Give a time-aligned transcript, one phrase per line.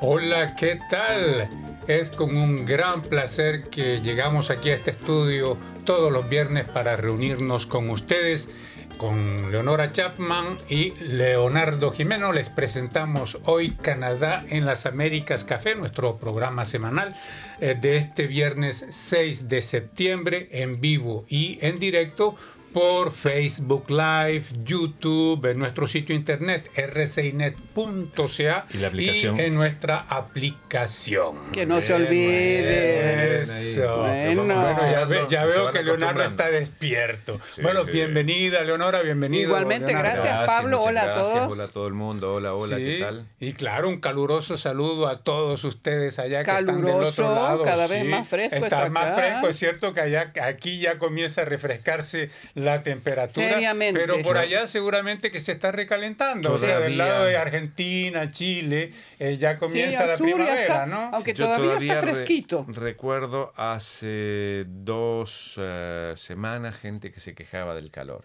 [0.00, 1.48] Hola, ¿qué tal?
[1.86, 6.96] Es con un gran placer que llegamos aquí a este estudio todos los viernes para
[6.96, 8.73] reunirnos con ustedes.
[8.98, 12.32] Con Leonora Chapman y Leonardo Jimeno.
[12.32, 17.14] Les presentamos hoy Canadá en las Américas Café, nuestro programa semanal
[17.60, 22.36] eh, de este viernes 6 de septiembre en vivo y en directo
[22.74, 29.36] por Facebook Live, YouTube, en nuestro sitio internet rcinet.ca y, la aplicación?
[29.38, 31.52] y en nuestra aplicación.
[31.52, 33.42] Que no se olvide.
[33.42, 33.98] Eso.
[33.98, 34.44] Bueno.
[34.44, 37.38] Bueno, ya, ve- ya Se veo que Leonardo está despierto.
[37.54, 37.92] Sí, bueno, sí.
[37.92, 39.44] bienvenida Leonora, bienvenido.
[39.44, 40.22] Igualmente, Leonardo.
[40.22, 40.82] gracias, Pablo.
[40.82, 41.28] Hola a gracias.
[41.32, 41.52] todos.
[41.52, 42.34] Hola a todo el mundo.
[42.34, 43.26] Hola, hola, Sí, ¿qué tal?
[43.38, 47.62] Y claro, un caluroso saludo a todos ustedes allá que están del otro lado.
[47.62, 49.14] cada vez más fresco Está está más acá.
[49.16, 53.46] fresco, es cierto que allá, aquí ya comienza a refrescarse la temperatura.
[53.48, 54.00] Seriamente.
[54.00, 56.52] Pero por allá seguramente que se está recalentando.
[56.52, 61.10] O sea, del lado de Argentina, Chile, eh, ya comienza la sur primavera, está, ¿no?
[61.12, 62.64] aunque todavía, está re- fresquito.
[62.68, 68.24] recuerdo hace dos eh, semanas gente que se quejaba del calor.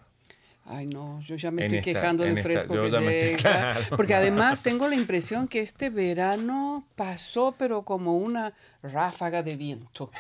[0.72, 3.38] Ay, no, yo ya me estoy esta- quejando del fresco que estoy- llega.
[3.40, 3.80] claro.
[3.98, 4.14] Porque
[4.54, 8.54] además tengo la impresión que este verano pasó, pero como una
[8.84, 10.12] ráfaga de viento.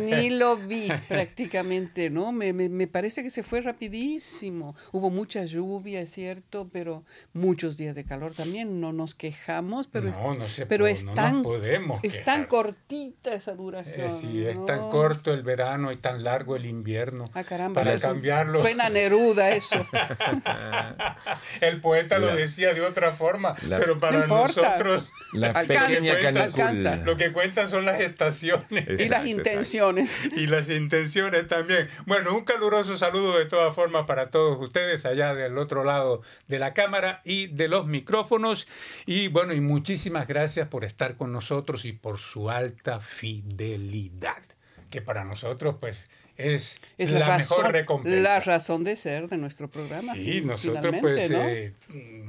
[0.00, 2.32] Ni lo vi prácticamente, ¿no?
[2.32, 4.74] Me, me- me parece que se fue rapidísimo.
[4.92, 7.04] Hubo mucha lluvia, es cierto, pero
[7.34, 8.80] muchos días de calor también.
[8.80, 12.44] No nos quejamos, pero, es, No, no se pero es no tan, podemos es tan
[12.46, 14.06] cortita esa duración.
[14.06, 14.64] Eh, sí, es ¿no?
[14.64, 17.26] tan corto el verano y tan largo el invierno.
[17.34, 18.60] Ah, caramba, para cambiarlo.
[18.60, 19.81] Suena Neruda eso.
[21.60, 26.96] El poeta lo decía de otra forma, La- pero para No nosotros La pequeña alcanza.
[26.96, 28.64] lo que cuentan son las estaciones.
[28.70, 30.24] y las Exacto, intenciones.
[30.36, 31.86] y las intenciones también.
[32.06, 36.58] Bueno, un caluroso saludo de todas formas para todos ustedes allá del otro lado de
[36.58, 38.66] la cámara y de los micrófonos.
[39.06, 44.42] Y bueno, y muchísimas gracias por estar con nosotros y por su alta fidelidad,
[44.90, 46.08] que para nosotros pues
[46.42, 48.20] es, Es la, la, razón, mejor recompensa.
[48.20, 50.12] la razón de ser de nuestro programa.
[50.14, 51.38] Sí, fin- nosotros pues ¿no?
[51.48, 51.72] eh,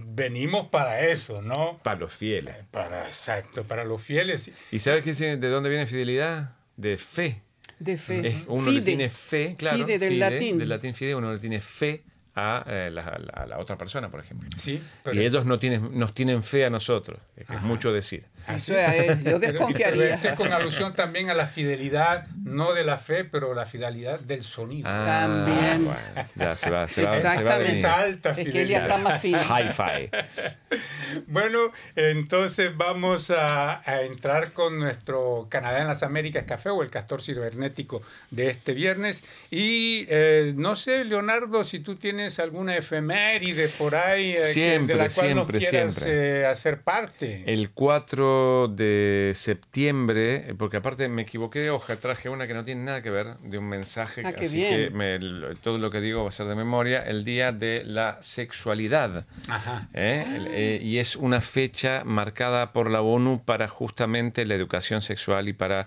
[0.07, 1.79] venimos para eso, ¿no?
[1.83, 2.55] Para los fieles.
[2.71, 4.51] Para, exacto, para los fieles.
[4.71, 6.55] ¿Y sabes qué, de dónde viene fidelidad?
[6.77, 7.41] De fe.
[7.79, 8.27] de fe.
[8.27, 8.81] Es- uno le Fide.
[8.81, 9.77] tiene fe, claro.
[9.77, 10.57] Fide del fide, latín.
[10.59, 12.03] Del latín fide, uno le tiene fe
[12.35, 13.03] a, eh, la,
[13.33, 14.49] a la otra persona, por ejemplo.
[14.57, 17.93] Sí, pero- Y ellos no tienen, nos tienen fe a nosotros, es, que es mucho
[17.93, 18.25] decir.
[18.47, 20.01] Eso es, yo Pero- desconfiaría.
[20.03, 23.65] pero esto es con alusión también a la fidelidad, no de la fe, pero la
[23.65, 24.89] fidelidad del sonido.
[24.89, 25.87] También.
[25.89, 27.71] Ah, bueno, ya se va, se va, se va a Exactamente.
[27.73, 28.81] Esa alta Es que ella fidelidad.
[28.83, 29.39] está más fina.
[29.39, 30.09] Hi-fi.
[31.27, 31.59] Bueno,
[31.95, 37.21] entonces vamos a, a entrar con nuestro Canadá en las Américas Café o el castor
[37.21, 39.23] cibernético de este viernes.
[39.51, 45.03] Y eh, no sé, Leonardo, si tú tienes alguna efeméride por ahí eh, Siempre, de
[45.03, 46.39] la cual nos siempre, quieras siempre.
[46.41, 47.43] eh, hacer parte.
[47.45, 48.32] El 4
[48.69, 53.01] de septiembre, eh, porque aparte me equivoqué de hoja, traje una que no tiene nada
[53.01, 54.69] que ver, de un mensaje, Ah, así bien.
[54.69, 58.17] que me- todo lo que digo va a ser de memoria, el Día de la
[58.21, 59.25] Sexualidad.
[59.47, 59.87] Ajá.
[59.93, 60.23] ¿eh?
[60.35, 65.47] El- eh, y es una fecha marcada por la ONU para justamente la educación sexual
[65.47, 65.85] y para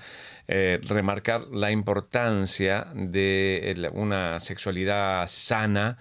[0.49, 5.99] eh, remarcar la importancia de una sexualidad sana.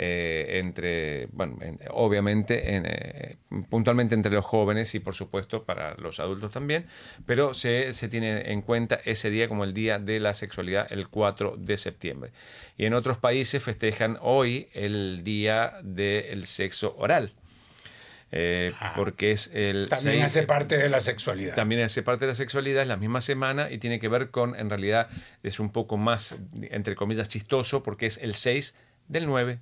[0.00, 3.36] Eh, entre, bueno, en- obviamente, en, eh,
[3.68, 6.86] puntualmente entre los jóvenes y por supuesto para los adultos también,
[7.26, 11.08] pero se, se tiene en cuenta ese día como el Día de la Sexualidad, el
[11.08, 12.30] 4 de septiembre.
[12.76, 17.32] Y en otros países festejan hoy el Día del Sexo Oral.
[18.30, 18.92] eh, Ah.
[18.94, 21.54] porque es el También hace parte de la sexualidad.
[21.54, 24.54] también hace parte de la sexualidad, es la misma semana y tiene que ver con,
[24.54, 25.08] en realidad,
[25.42, 26.36] es un poco más,
[26.70, 28.76] entre comillas, chistoso, porque es el 6
[29.08, 29.60] del 9.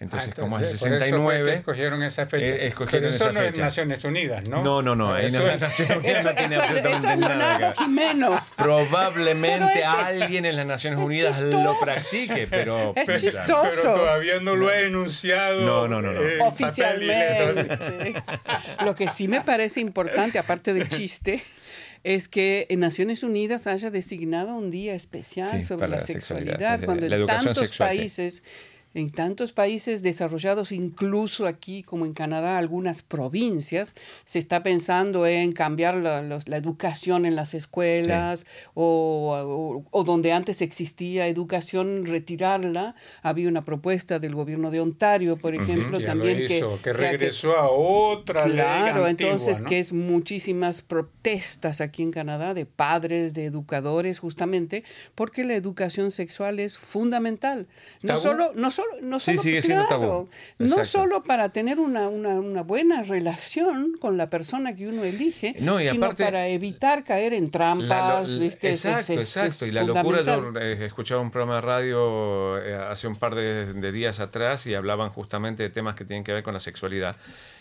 [0.00, 1.54] Entonces, Ah, como es el entonces, fue que 69.
[1.54, 2.44] escogieron esa fecha.
[2.46, 3.58] eh, escogieron Pero eso esa no es.
[3.58, 4.62] Naciones Unidas, ¿no?
[4.62, 6.98] No, no, no, ahí Eso no es- es Naciones Unidas, Eso, no tiene eso- absolutamente
[7.08, 7.74] eso es nada.
[7.76, 8.46] Jimeno.
[8.56, 11.64] Probablemente alguien en las Naciones es Unidas chistoso.
[11.64, 12.92] lo practique, pero.
[12.94, 13.68] Es pero- chistoso.
[13.82, 15.66] Pero todavía no lo ha enunciado.
[15.66, 16.44] No, no, no, no.
[16.46, 17.64] Oficialmente.
[18.84, 21.42] Lo que sí me parece importante, aparte del chiste,
[22.04, 26.52] es que en Naciones Unidas haya designado un día especial Sí, sobre la la sexualidad,
[26.52, 27.98] sexualidad, sí, sí, cuando la en educación tantos sexual, sí.
[27.98, 28.42] países
[28.98, 35.52] En tantos países desarrollados, incluso aquí como en Canadá, algunas provincias, se está pensando en
[35.52, 42.96] cambiar la, la educación en las escuelas o, o, donde antes existía educación, retirarla.
[43.22, 48.44] Había una propuesta del gobierno de Ontario, por ejemplo, también que, que, regresó a otra
[48.44, 54.82] claro, entonces que es muchísimas protestas aquí en Canadá de padres, de educadores, justamente
[55.14, 57.68] porque la educación sexual es fundamental.
[58.02, 64.16] No solo, no solo, no solo, no solo para tener una, una, buena relación con
[64.16, 68.30] la persona que uno elige, sino para evitar caer en trampas.
[68.62, 69.66] exacto, exacto.
[69.66, 73.92] y la locura, yo eh, escuchaba un programa de radio eh, hace un par de,
[73.92, 77.16] días atrás y hablaban justamente de temas que tienen que ver con la sexualidad.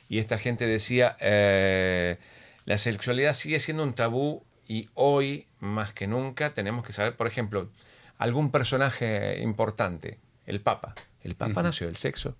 [0.09, 2.17] Y esta gente decía, eh,
[2.65, 7.27] la sexualidad sigue siendo un tabú y hoy, más que nunca, tenemos que saber, por
[7.27, 7.69] ejemplo,
[8.17, 10.95] algún personaje importante, el Papa.
[11.27, 12.35] El Papa nació del sexo.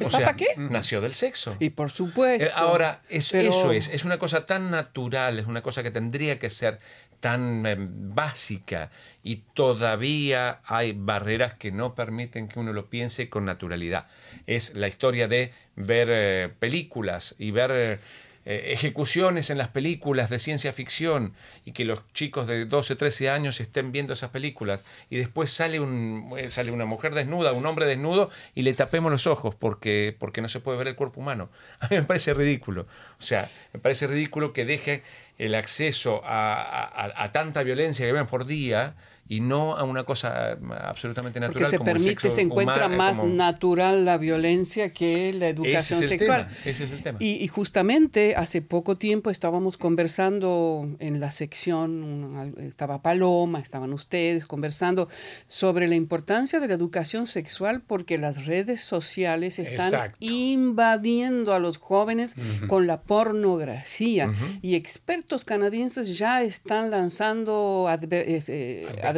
[0.00, 0.46] ¿El Papa qué?
[0.56, 1.56] Nació del sexo.
[1.60, 2.48] Y por supuesto.
[2.48, 6.50] Eh, ahora, eso es, es una cosa tan natural, es una cosa que tendría que
[6.50, 6.80] ser
[7.24, 8.90] tan eh, básica
[9.22, 14.06] y todavía hay barreras que no permiten que uno lo piense con naturalidad.
[14.46, 17.98] Es la historia de ver eh, películas y ver eh,
[18.46, 23.60] ejecuciones en las películas de ciencia ficción y que los chicos de 12, 13 años
[23.60, 27.86] estén viendo esas películas y después sale, un, eh, sale una mujer desnuda, un hombre
[27.86, 31.48] desnudo y le tapemos los ojos porque, porque no se puede ver el cuerpo humano.
[31.80, 32.86] A mí me parece ridículo.
[33.18, 35.02] O sea, me parece ridículo que deje
[35.38, 38.94] el acceso a, tanta violencia que ven por día
[39.26, 41.62] y no a una cosa absolutamente natural.
[41.62, 46.46] Porque se permite, se encuentra más natural la violencia que la educación sexual.
[46.64, 47.18] ese es el tema.
[47.20, 55.08] Y, justamente hace poco tiempo estábamos conversando en la sección, estaba Paloma, estaban ustedes conversando
[55.46, 61.78] sobre la importancia de la educación sexual porque las redes sociales están invadiendo a los
[61.78, 62.34] jóvenes
[62.66, 64.30] con la pornografía
[64.60, 69.13] y expertos canadienses ya están lanzando eh, advertencias,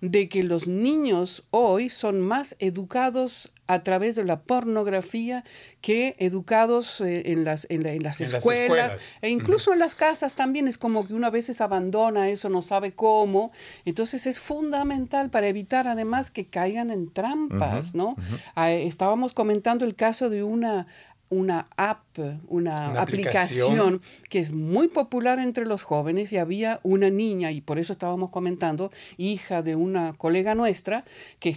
[0.00, 5.44] de que los niños hoy son más educados a través de la pornografía
[5.80, 10.66] que educados eh, en, las, en, las, escuelas, e incluso en las casas también.
[10.66, 13.52] Es como que una veces abandona eso, no sabe cómo.
[13.84, 18.16] Entonces es fundamental para evitar además que caigan en trampas, ¿no?
[18.56, 20.88] Ah, estábamos comentando el caso de una
[21.30, 22.18] una app,
[22.48, 24.02] una, aplicación.
[24.28, 28.30] que es muy popular entre los jóvenes y había una niña, y por eso estábamos
[28.30, 31.04] comentando, hija de una colega nuestra,
[31.38, 31.56] que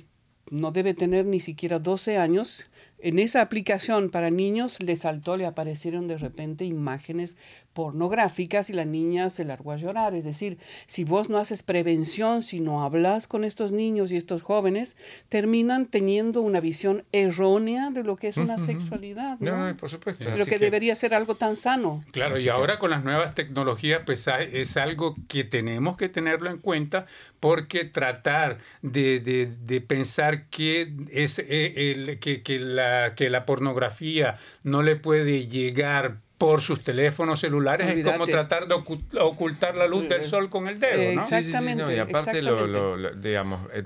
[0.50, 2.68] no debe tener ni siquiera 12 años,
[3.04, 7.38] en esa aplicación para niños le saltó, le aparecieron de repente imágenes
[7.74, 10.14] pornográficas y la niña se largó a llorar.
[10.14, 10.58] Es decir,
[10.88, 14.96] si vos no haces prevención, si no hablas con estos niños y estos jóvenes,
[15.28, 19.38] terminan teniendo una visión errónea de lo que es una sexualidad.
[19.40, 19.76] ¿no?
[19.76, 20.24] por supuesto.
[20.32, 22.00] Pero que, debería ser algo tan sano.
[22.12, 26.58] Claro, y ahora con las nuevas tecnologías, pues es algo que tenemos que tenerlo en
[26.58, 27.06] cuenta
[27.40, 34.84] porque tratar de, pensar que, es, eh, el, que, que, la, que la pornografía no
[34.84, 40.26] le puede llegar por sus teléfonos celulares es como tratar de ocultar la luz del
[40.26, 41.22] sol con el dedo, ¿no?
[41.22, 41.96] Exactamente.
[41.96, 43.84] y aparte, lo, digamos, eh,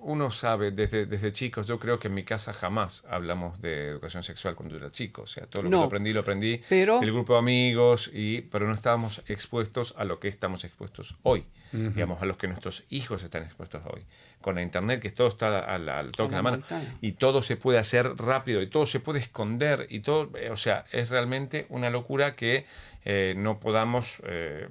[0.00, 4.24] uno sabe desde, desde chicos, yo creo que en mi casa jamás hablamos de educación
[4.24, 7.38] sexual cuando era chico, o sea, todo lo que aprendí lo aprendí del grupo de
[7.38, 12.36] amigos, y, pero no estábamos expuestos a lo que estamos expuestos hoy, digamos, a los
[12.36, 14.02] que nuestros hijos están expuestos hoy.
[14.40, 16.62] Con la internet, que todo está al, toque de la mano,
[17.02, 20.56] y todo se puede hacer rápido, y todo se puede esconder, y todo, eh, o
[20.56, 22.64] sea, es realmente una locura que
[23.04, 24.68] eh, no podamos eh,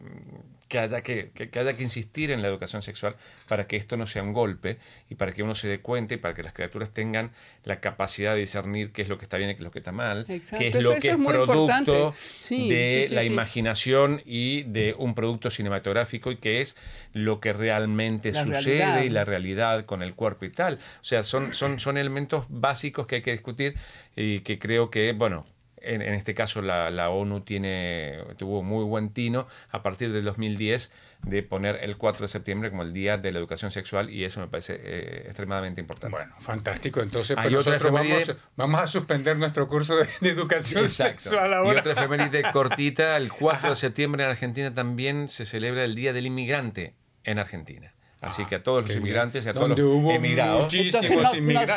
[0.70, 3.16] que haya que, que, haya que insistir en la educación sexual
[3.48, 4.78] para que esto no sea un golpe
[5.10, 7.32] y para que uno se dé cuenta y para que las criaturas tengan
[7.64, 9.80] la capacidad de discernir qué es lo que está bien y qué es lo que
[9.80, 12.14] está mal, qué es lo que es, producto
[12.50, 16.78] de la imaginación y de un producto cinematográfico y qué es
[17.14, 20.76] lo que realmente sucede y la realidad con el cuerpo y tal.
[20.76, 23.76] O sea, son, son, son elementos básicos que hay que discutir
[24.16, 25.48] y que creo que, bueno,
[25.82, 30.92] en, este caso la, ONU tiene, tuvo muy buen tino a partir del 2010
[31.24, 34.40] de poner el 4 de septiembre como el Día de la Educación Sexual y eso
[34.40, 36.16] me parece eh, extremadamente importante.
[36.16, 37.02] Bueno, fantástico.
[37.02, 41.74] Entonces, pues nosotros vamos, vamos, a suspender nuestro curso de, educación sexual ahora.
[41.74, 46.14] Y otra efeméride cortita, el 4 de septiembre en Argentina también se celebra el Día
[46.14, 47.94] del Inmigrante en Argentina.
[48.22, 49.80] Así que a todos los inmigrantes y a todos los
[50.14, 50.74] emigrados.
[50.74, 51.32] Entonces nos,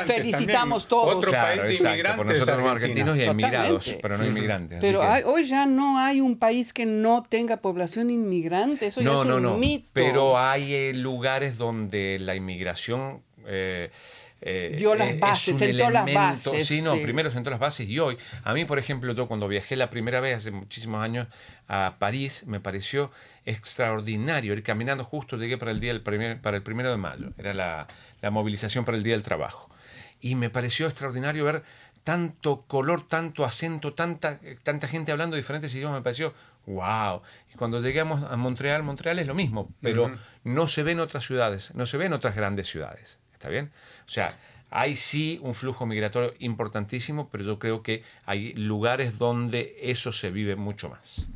[0.05, 1.15] felicitamos todos.
[1.15, 2.17] Otro país de inmigrantes.
[2.17, 4.79] Por nosotros somos argentinos y emigrados, pero no inmigrantes.
[4.81, 8.87] Pero hoy ya no hay un país que no tenga población inmigrante.
[8.87, 9.89] Eso ya es un mito.
[9.93, 13.23] Pero hay eh, lugares donde la inmigración.
[13.47, 13.91] Eh,
[14.45, 17.01] eh, Dio las es bases, un sentó las elemento- bases, Sí, no, sí.
[17.01, 20.21] primero sentó las bases y hoy, a mí, por ejemplo, yo cuando viajé la primera
[20.21, 21.29] vez hace muchísimos años
[21.69, 23.13] a París, me pareció
[23.45, 27.33] extraordinario ir caminando justo, llegué para el día del primer, para el primero de mayo,
[27.39, 27.87] era la,
[28.21, 29.69] la movilización para el Día del Trabajo.
[30.21, 31.63] Y me pareció extraordinario ver
[32.05, 36.35] tanto color, tanto acento, tanta, tanta gente hablando diferentes idiomas, me pareció
[36.67, 37.23] wow.
[37.53, 40.13] Y cuando llegamos a Montreal, Montreal es lo mismo, pero
[40.45, 43.19] no se ve en otras ciudades, no se ve en otras grandes ciudades.
[43.33, 43.73] ¿Está bien?
[44.07, 44.37] O sea,
[44.71, 50.31] hay sí un flujo migratorio importantísimo, pero yo creo que hay lugares donde eso se
[50.31, 51.29] vive mucho más.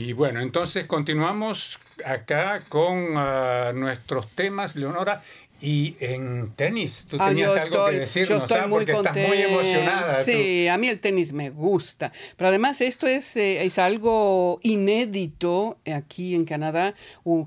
[0.00, 5.20] Y bueno, entonces continuamos acá con ah, nuestros temas, Leonora.
[5.60, 8.66] Y en tenis, tú Ah, tenías yo algo estoy, que yo decirnos, estoy ¿ah?
[8.68, 9.48] muy porque estás muy contenta.
[9.48, 10.18] emocionada.
[10.18, 10.24] tú.
[10.24, 12.12] Sí, a mí el tenis me gusta.
[12.36, 16.94] Pero además esto es, eh, es algo inédito aquí en Canadá,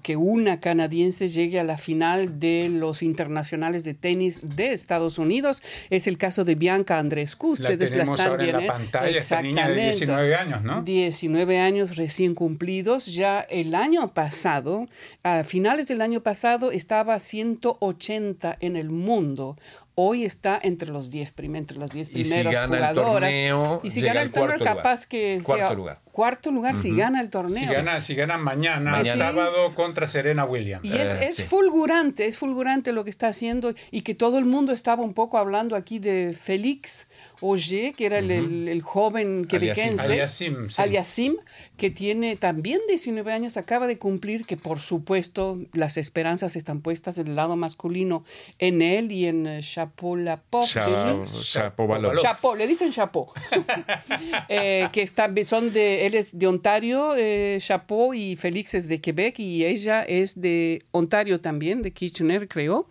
[0.03, 5.61] que una canadiense llegue a la final de los internacionales de tenis de Estados Unidos.
[5.89, 7.55] Es el caso de Bianca Andrescu.
[7.59, 8.67] La Ustedes tenemos están ahora en la ¿eh?
[8.67, 10.05] pantalla, esta niña de Exactamente.
[10.05, 10.81] 19 años, ¿no?
[10.81, 13.05] 19 años recién cumplidos.
[13.05, 14.85] Ya el año pasado,
[15.23, 19.57] a finales del año pasado, estaba 180 en el mundo.
[19.95, 23.29] Hoy está entre los 10 prim- entre las 10 Y si primeras gana el jugadoras.
[23.29, 24.75] torneo, y si llega gana el torneo, lugar.
[24.77, 25.99] capaz que Cuarto sea lugar.
[26.11, 27.57] Cuarto lugar si gana el torneo.
[27.59, 29.17] Si gana, si gana mañana, Mañana.
[29.17, 30.83] sábado, contra Serena Williams.
[30.85, 31.43] Y es, Eh, es sí.
[31.43, 35.37] fulgurante, es fulgurante lo que está haciendo y que todo el mundo estaba un poco
[35.37, 37.07] hablando aquí de Félix
[37.41, 40.01] Auger, que era el, el- el joven quebequense.
[40.03, 40.81] Aliasim, sí.
[40.81, 41.35] Aliasim,
[41.77, 47.15] que tiene también 19 años, acaba de cumplir, que por supuesto las esperanzas están puestas
[47.15, 48.23] del lado masculino
[48.59, 50.39] en él y en eh, Shapovalov.
[50.65, 50.85] Sha-
[51.25, 51.41] ¿sí?
[51.59, 52.19] Shapovalov.
[52.21, 53.33] Chapo, le dicen Chapo.
[54.49, 58.99] Eh, que está, son de, él es de Ontario, eh, Chapo, y Félix es de
[58.99, 62.87] Quebec, y ella es de Ontario también, de Kitchener, creo.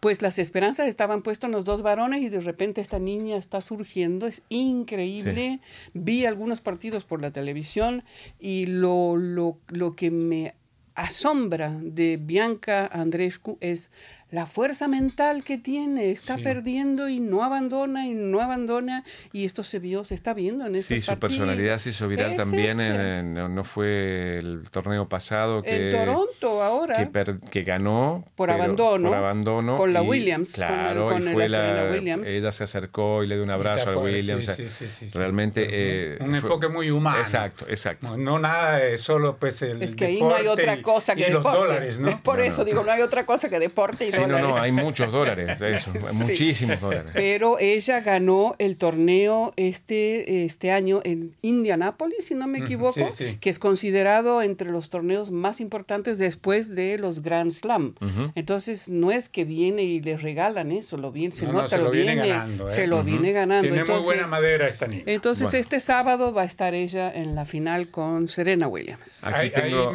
[0.00, 3.60] Pues las esperanzas estaban puestas en los dos varones y de repente esta niña está
[3.60, 5.60] surgiendo, es increíble.
[5.92, 8.04] Vi algunos partidos por la televisión
[8.38, 10.54] y lo, lo, lo que me
[10.94, 13.90] asombra de Bianca Andrescu es
[14.32, 16.10] la fuerza mental que tiene.
[16.10, 16.42] Está Sí.
[16.42, 19.04] perdiendo y no abandona y no abandona.
[19.32, 22.32] Y esto se vio, se está viendo en este Sí, su personalidad se hizo viral
[22.32, 22.80] Es también.
[22.80, 23.18] ese.
[23.18, 26.96] en- no, fue el torneo pasado que, En Toronto ahora.
[26.96, 31.06] que, per- que ganó Por abandono, por abandono con la y, Williams, con el- claro,
[31.06, 32.28] con y la fue la- Williams.
[32.28, 36.16] ella se acercó y le dio un abrazo a Williams sí, sí, sí, realmente eh,
[36.20, 37.18] Un enfoque muy humano.
[37.18, 40.76] exacto exacto No, no nada de solo pues el Es que ahí no hay otra
[40.76, 41.58] y- cosa que y los deporte.
[41.58, 42.22] dólares, ¿no?
[42.22, 42.64] Por No, eso no.
[42.64, 44.50] digo, no hay otra cosa que deporte y sí no dólares.
[44.50, 46.14] no hay muchos dólares de eso Sí.
[46.28, 52.58] muchísimos dólares Pero ella ganó el torneo este, este año en Indianápolis, si no me
[52.58, 53.38] equivoco, sí, sí.
[53.40, 57.94] que es considerado entre los torneos más importantes después de los Grand Slam.
[58.34, 61.90] Entonces, no es que viene y le regalan eso, lo viene, se No, se lo
[61.90, 62.70] viene viene, ganando, ¿eh?
[62.70, 63.04] se lo Ujú.
[63.06, 63.62] viene ganando.
[63.62, 65.02] Tiene Entonces, muy buena madera esta niña.
[65.06, 65.58] entonces Bueno.
[65.60, 69.24] este sábado va a estar ella en la final con Serena Williams.
[69.24, 69.88] Aquí Hay- hay tengo un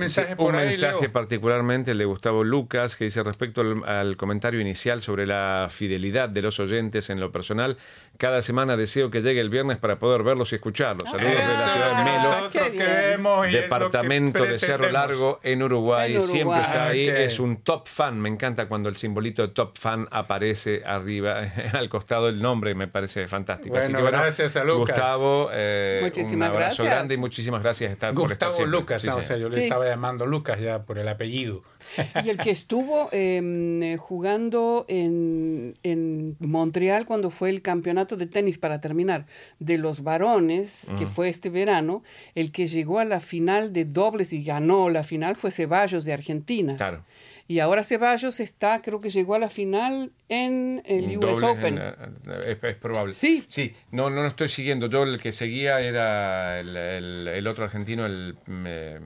[0.55, 1.11] ahí, mensaje Leo.
[1.13, 6.27] particularmente el de Gustavo Lucas que dice respecto al, al comentario inicial sobre la fidelidad
[6.29, 7.77] de los oyentes en lo personal.
[8.17, 11.09] Cada semana deseo que llegue el viernes para poder verlos y escucharlos.
[11.09, 14.89] Saludos de la ciudad de Melo, departamento de Cerro.
[14.91, 16.15] Largo en Uruguay.
[16.15, 17.07] En Siempre está ahí.
[17.07, 18.19] Es un top fan.
[18.19, 21.41] Me encanta cuando el simbolito de top fan aparece arriba,
[21.73, 22.73] al costado del nombre.
[22.75, 23.77] Me parece fantástico.
[23.77, 24.95] Así Bueno, que bueno, gracias a Lucas.
[24.95, 26.87] Gustavo, eh, un Muchísimas abrazo gracias.
[26.87, 28.67] grande y muchísimas gracias estar por estar Gustavo.
[28.67, 29.57] Lucas, Sí, no, o sea, yo Sí.
[29.59, 31.61] le estaba llamando Lucas ya por el apellido.
[32.23, 38.27] Y el que estuvo em, eh, jugando en, en Montreal cuando fue el campeonato de
[38.27, 39.25] tenis para terminar
[39.59, 42.03] de los varones, que fue este verano,
[42.35, 46.13] el que llegó a la final de dobles y ganó la final fue Ceballos de
[46.13, 46.75] Argentina.
[46.75, 47.03] Claro.
[47.49, 51.77] Y ahora Ceballos está, creo que llegó a la final en el US Doble, Open.
[51.77, 53.13] en, es, es probable.
[53.13, 53.45] Sí.
[53.47, 54.87] Sí, no, no lo estoy siguiendo.
[54.87, 58.35] Yo el que seguía era el, el- el otro argentino, el
[58.65, 58.99] eh,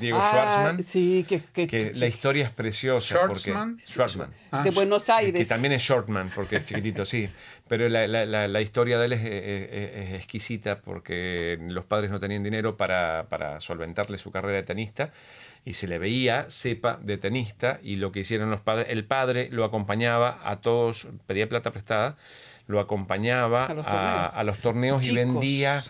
[0.00, 0.82] Diego Ah, Schwartzman.
[0.84, 3.16] Sí, que, que- Que la historia es preciosa.
[3.16, 3.72] Schwartzman.
[3.76, 4.30] Porque, Schwartzman.
[4.50, 5.42] Ah, de Buenos Aires.
[5.42, 7.28] Que también es Shortman, porque es chiquitito, sí.
[7.68, 11.84] Pero la, la- la- la historia de él es, es- es- es exquisita porque los
[11.84, 15.10] padres no tenían dinero para, para solventarle su carrera de tenista
[15.64, 19.48] y se le veía cepa de tenista y lo que hicieron los padres, el padre
[19.50, 22.16] lo acompañaba a todos, pedía plata prestada,
[22.66, 24.34] lo acompañaba A los torneos.
[24.36, 25.82] a los torneos y vendía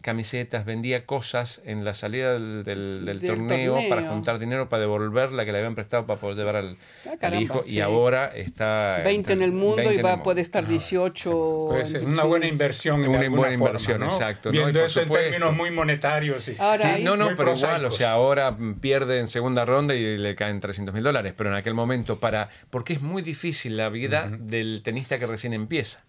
[0.00, 4.80] camisetas, vendía cosas en la salida del, del- del Del torneo, para juntar dinero para
[4.82, 7.62] devolver la que le habían prestado para poder llevar al, Ah, al hijo.
[7.62, 7.76] sí.
[7.76, 9.02] Y ahora está...
[9.04, 10.22] 20 en el mundo 20 y va, mundo.
[10.22, 11.66] puede estar 18.
[11.68, 13.00] Pues es en una buena inversión.
[13.00, 14.06] Una buena forma, inversión, ¿no?
[14.06, 14.54] exacto, ¿no?
[14.54, 16.42] Y Viendo eso en términos muy monetarios.
[16.42, 16.54] Sí.
[16.58, 20.34] Ahora, Sí, no, no, pero igual, o sea, ahora pierde en segunda ronda y le
[20.36, 24.30] caen 300 mil dólares, pero en aquel momento, para porque es muy difícil la vida
[24.30, 26.04] del tenista que recién empieza.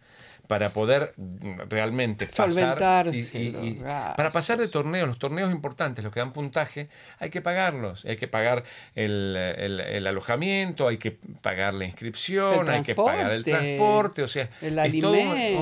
[0.49, 2.77] Para poder mm, realmente pasar.
[3.15, 3.21] Y-
[3.67, 3.73] y-
[4.17, 6.89] para pasar de torneos, los torneos importantes, los que dan puntaje,
[7.19, 8.03] hay que pagarlos.
[8.05, 8.63] Hay que pagar
[8.95, 14.23] el, el- el alojamiento, hay que pagar la inscripción, hay que pagar el transporte.
[14.23, 15.11] O sea, el es todo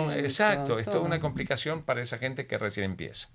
[0.05, 1.05] un- exacto, es toda todo.
[1.05, 3.27] una complicación para esa gente que recién empieza.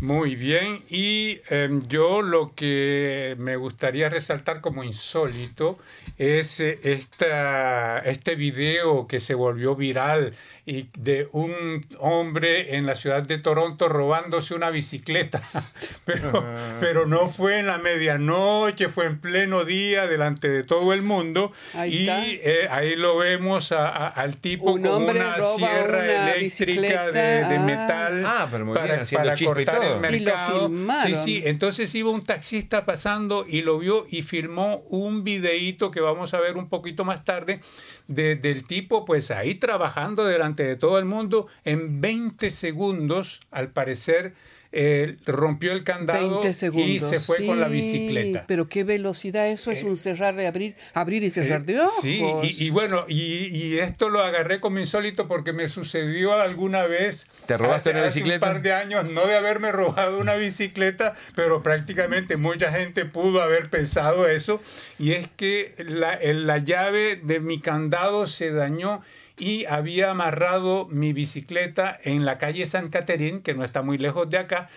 [0.00, 5.78] Muy bien, y em, yo lo que me gustaría resaltar como insólito
[6.16, 10.32] es eh, esta, este video que se volvió viral
[10.70, 11.52] y de un
[11.98, 15.42] hombre en la ciudad de Toronto robándose una bicicleta,
[16.04, 16.44] pero,
[16.78, 21.52] pero no fue en la medianoche, fue en pleno día delante de todo el mundo
[21.74, 22.26] Ahí y está.
[22.26, 27.44] eh, ahí lo vemos a- a- al tipo Un con una sierra una eléctrica de,
[27.46, 27.60] de ah.
[27.60, 29.82] metal Ah, pero muy bien, para, para cortar todo.
[29.82, 30.70] el Y lo mercado.
[31.06, 36.00] Sí, sí, entonces iba un taxista pasando y lo vio y filmó un videíto que
[36.00, 37.60] vamos a ver un poquito más tarde
[38.06, 43.70] de- del tipo pues ahí trabajando delante de todo el mundo en 20 segundos al
[43.70, 44.32] parecer
[44.72, 46.88] eh, rompió el candado 20 segundos.
[46.88, 48.44] y se fue con la bicicleta.
[48.46, 51.92] Pero qué velocidad, eso es un cerrar y abrir, abrir y cerrar de ojos.
[51.98, 56.34] Eh, Sí, y, y bueno, y, y esto lo agarré como insólito porque me sucedió
[56.40, 57.26] alguna vez.
[57.46, 58.46] ¿Te robaste hace- una hace bicicleta?
[58.46, 63.42] Un par de años, no de haberme robado una bicicleta, pero prácticamente mucha gente pudo
[63.42, 64.60] haber pensado eso.
[65.00, 69.00] Y es que la, la llave de mi candado se dañó
[69.40, 74.28] y había amarrado mi bicicleta en la calle San Caterín, que no está muy lejos
[74.30, 74.68] de acá.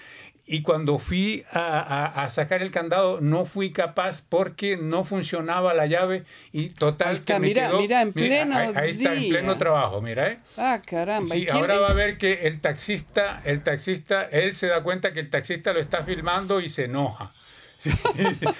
[0.45, 5.73] Y cuando fui a, a- a sacar el candado, no fui capaz porque no funcionaba
[5.73, 8.89] la llave y total Ahí está, que me mira, quedó- mira, en pleno ahí, ahí
[8.91, 10.37] está, en pleno trabajo, mira, ¿eh?
[10.57, 11.33] Ah, caramba.
[11.33, 15.13] ¿y Sí, ahora va a ver que el taxista, el taxista, él se da cuenta
[15.13, 17.29] que el taxista lo está filmando y se enoja.
[17.83, 17.89] Sí,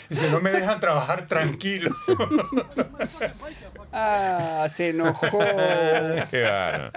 [0.10, 1.89] dice, no me dejan trabajar tranquilo.
[3.93, 5.39] Ah, se enojó.
[6.31, 6.91] Qué.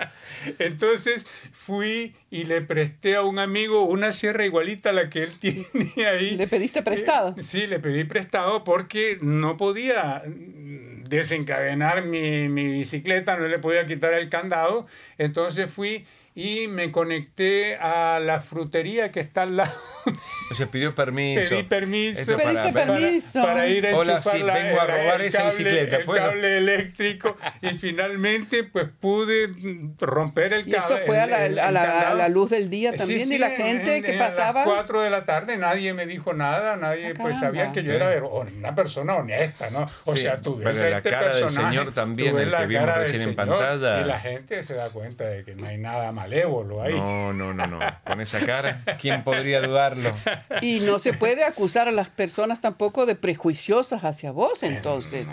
[0.58, 5.32] Entonces fui y le presté a un amigo una sierra igualita a la que él
[5.38, 6.36] tiene ahí.
[6.36, 7.34] ¿Le pediste prestado?
[7.36, 13.84] Eh, sí, le pedí prestado porque no podía desencadenar mi, mi bicicleta, no le podía
[13.84, 14.86] quitar el candado.
[15.18, 19.74] Entonces fui y me conecté a la frutería que está al lado.
[20.48, 21.48] O sea, pidió permiso.
[21.50, 22.36] Pedí permiso.
[22.38, 23.40] Para- permiso.
[23.42, 25.96] Para, para ir a Hola, sí, la- vengo a el- robar el esa cable- bicicleta,
[25.96, 26.22] El ¿puedo?
[26.24, 29.48] cable eléctrico y finalmente pues pude
[29.98, 30.94] romper el Y cable.
[30.96, 32.98] eso fue a la, el- el- a el la- a la luz del día Sí,
[32.98, 33.26] también.
[33.28, 34.62] sí, y la en- gente en- que en pasaba.
[34.62, 37.82] A las 4 de la tarde nadie me dijo nada, nadie Ah, pues sabía que
[37.82, 37.96] yo Sí.
[37.96, 39.86] era una persona honesta, ¿no?
[40.04, 42.66] O Sí, sea, tú pero ves a la este cara del señor también, el que
[42.66, 44.00] vimos recién en pantalla.
[44.00, 46.94] Y la gente se da cuenta de que no hay nada malévolo ahí.
[46.94, 47.80] No, no, no, no.
[48.06, 50.12] Con esa cara, ¿quién podría dudarlo?
[50.62, 55.28] Y no se puede acusar a las personas tampoco de prejuiciosas hacia vos, entonces.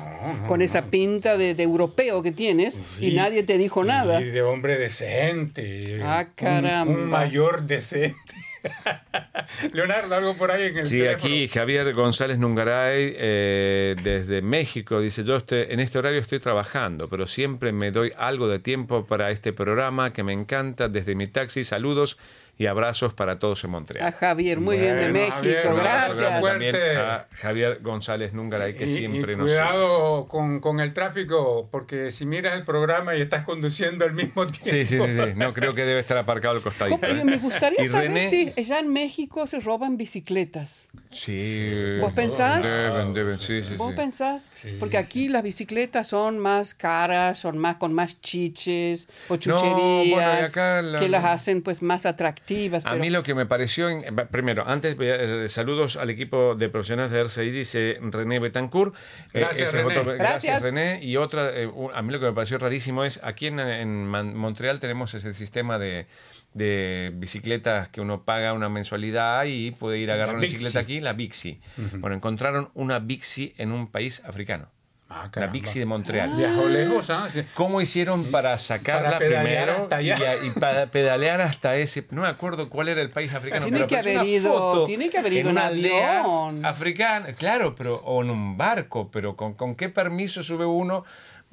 [0.47, 4.21] con esa pinta de, de europeo que tienes y nadie te dijo nada.
[4.21, 5.99] Y de hombre decente.
[6.03, 6.93] Ah, un- caramba.
[6.93, 8.33] Un, mayor decente.
[9.73, 11.17] Leonardo, algo por ahí en el Sí, teléfono.
[11.17, 17.09] aquí Javier González Nungaray, eh, desde México, dice, yo estoy, en este horario estoy trabajando,
[17.09, 21.27] pero siempre me doy algo de tiempo para este programa que me encanta desde mi
[21.27, 21.63] taxi.
[21.63, 22.17] Saludos
[22.57, 24.07] y abrazos para todos en Montreal.
[24.07, 26.41] A Javier, muy bien de Bueno, México, Javier, gracias.
[26.41, 29.47] también a Javier González Nungaray, que Y- y siempre nos...
[29.49, 34.45] cuidado con, con el tráfico, porque si miras el programa y estás conduciendo al mismo
[34.45, 34.65] tiempo.
[34.65, 35.33] Sí, sí, sí, sí.
[35.35, 36.99] No, creo que debe estar aparcado al costadito.
[36.99, 37.11] ¿Cómo?
[37.11, 37.23] ¿eh?
[37.25, 40.87] Me gustaría Y saber René- si allá en México se roban bicicletas.
[41.09, 41.97] Sí.
[42.01, 42.63] ¿Vos pensás?
[42.63, 43.95] Deben, deben, sí, sí, ¿Vos sí.
[43.95, 44.51] pensás?
[44.79, 50.09] Porque aquí las bicicletas son más caras, son más con más chiches o No, chucherías
[50.15, 52.42] bueno, y acá la- que las hacen pues más atractivas.
[52.85, 56.55] A pero- mí lo que me pareció, en- eh, primero, antes eh, saludos al equipo
[56.55, 58.93] de profesionales de RCI, dice René Betancourt.
[59.33, 59.97] Eh, Gracias, René.
[59.97, 60.61] otro- Gracias.
[60.61, 60.99] René.
[61.01, 64.07] Y otra, eh, un- a mí lo que me pareció rarísimo es, aquí en, en
[64.07, 66.05] Montreal tenemos ese sistema de,
[66.53, 70.99] de bicicletas que uno paga una mensualidad y puede ir a agarrar una bicicleta aquí,
[70.99, 71.59] la Bixi.
[71.99, 74.69] Bueno, encontraron una Bixi en un país africano.
[75.15, 75.53] Ah, la caramba.
[75.53, 76.31] Bixi de Montreal.
[76.35, 77.27] Viajó lejos, ¿ah?
[77.53, 80.31] ¿Cómo hicieron para sacarla Para primero hasta y, allá.
[80.31, 82.03] a- y para pedalear hasta ese?
[82.09, 83.63] No me acuerdo cuál era el país africano.
[83.63, 86.65] Tiene pero que haber ido- tiene que haber ido en una aldea avión.
[86.65, 91.03] africana, claro, pero o en un barco, pero con, con qué permiso sube uno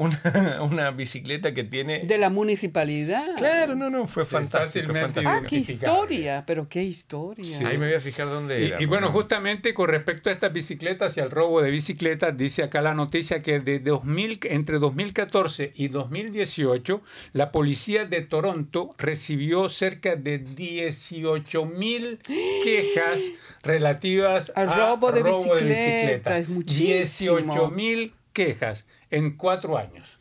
[0.61, 2.01] una, bicicleta que tiene...
[2.05, 3.37] De la municipalidad.
[3.37, 4.93] Claro, no, no, fue fantástico.
[5.27, 7.69] Ah, qué historia, pero qué historia.
[7.69, 8.83] Ahí me voy a fijar dónde era.
[8.83, 12.81] Y, bueno, justamente con respecto a estas bicicletas y al robo de bicicletas, dice acá
[12.81, 20.17] la noticia que de 2000, entre 2014 y 2018, la policía de Toronto recibió cerca
[20.17, 22.19] de 18 mil
[22.65, 23.21] quejas
[23.63, 26.41] relativas al robo, de, bicicletas.
[26.41, 27.37] Es muchísimo.
[27.37, 30.19] 18 mil quejas en cuatro años.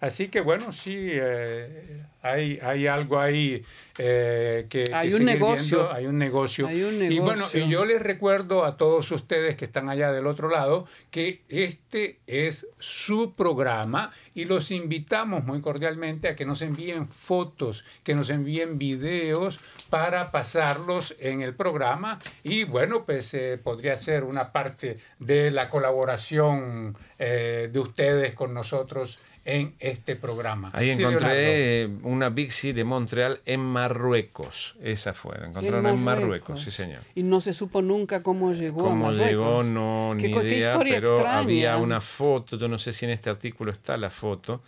[0.00, 3.62] Así que bueno, sí, eh, hay, hay algo ahí
[3.98, 5.92] eh, que, hay, un negocio.
[5.92, 6.66] hay un negocio.
[6.66, 7.16] Hay un negocio.
[7.16, 10.86] Y bueno, y yo les recuerdo a todos ustedes que están allá del otro lado
[11.10, 17.84] que este es su programa y los invitamos muy cordialmente a que nos envíen fotos,
[18.04, 24.24] que nos envíen videos para pasarlos en el programa y bueno, pues eh, podría ser
[24.24, 30.70] una parte de la colaboración eh, de ustedes con nosotros en este programa.
[30.72, 34.76] Ahí encontré una Bixi de Montreal en Marruecos.
[34.82, 36.62] Esa fue, la encontraron en Marruecos.
[36.62, 37.00] sí señor.
[37.14, 39.30] Y no se supo nunca cómo llegó ¿Cómo a Marruecos.
[39.30, 39.62] llegó?
[39.62, 41.38] No, ni idea, historia pero extraña.
[41.38, 44.62] había una foto, yo no sé si en este artículo está la foto,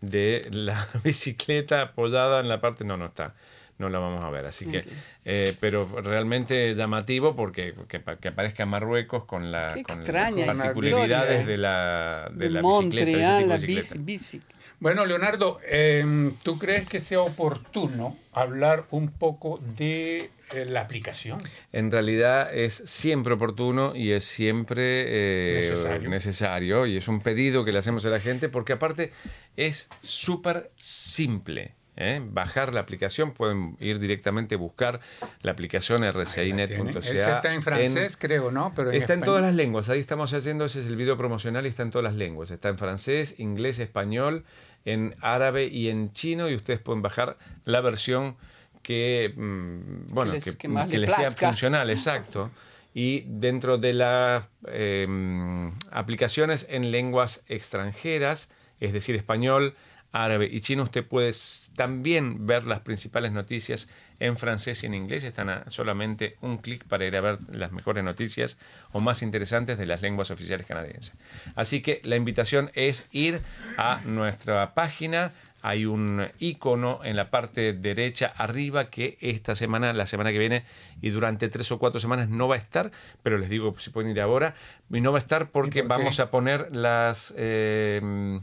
[0.00, 3.34] de la bicicleta apoyada en la parte, no, no está
[3.78, 4.46] no la vamos a ver.
[4.46, 4.84] Así que,
[5.24, 11.56] eh, pero realmente llamativo porque que, que aparezca Marruecos con, la, con las particularidades de
[11.56, 14.54] la, de la bicicleta.
[14.80, 21.38] Bueno, Leonardo, em, ¿tú crees que sea oportuno hablar un poco de eh, la aplicación?
[21.72, 26.86] En realidad es siempre oportuno y es siempre eh, necesario.
[26.86, 29.10] y es un pedido que le hacemos a la gente porque aparte
[29.56, 31.74] es súper simple.
[31.96, 32.22] ¿Eh?
[32.24, 35.00] bajar la aplicación, pueden ir directamente a buscar
[35.42, 37.00] la aplicación rcinet.ca.
[37.00, 38.72] Está en francés, creo, ¿no?
[38.74, 41.68] Pero está en todas las lenguas, ahí estamos haciendo, ese es el video promocional y
[41.68, 42.50] está en todas las lenguas.
[42.50, 44.44] Está en francés, inglés, español,
[44.84, 48.36] en árabe y en chino y ustedes pueden bajar la versión
[48.82, 52.50] que, mm, bueno, que, les, sea funcional, exacto.
[52.92, 59.74] Y dentro de las em, aplicaciones en lenguas extranjeras, es decir, español,
[60.14, 61.32] árabe y chino, usted puede
[61.74, 65.24] también ver las principales noticias en francés y en inglés.
[65.24, 68.56] Están a solamente un clic para ir a ver las mejores noticias
[68.92, 71.16] o más interesantes de las lenguas oficiales canadienses.
[71.56, 73.40] Así que la invitación es ir
[73.76, 75.32] a nuestra página.
[75.62, 80.62] Hay un icono en la parte derecha arriba que esta semana, la semana que viene
[81.02, 82.92] y durante tres o cuatro semanas no va a estar,
[83.24, 84.54] pero les digo si pueden ir ahora.
[84.92, 87.34] Y no va a estar porque vamos a poner las...
[87.36, 88.40] Eh,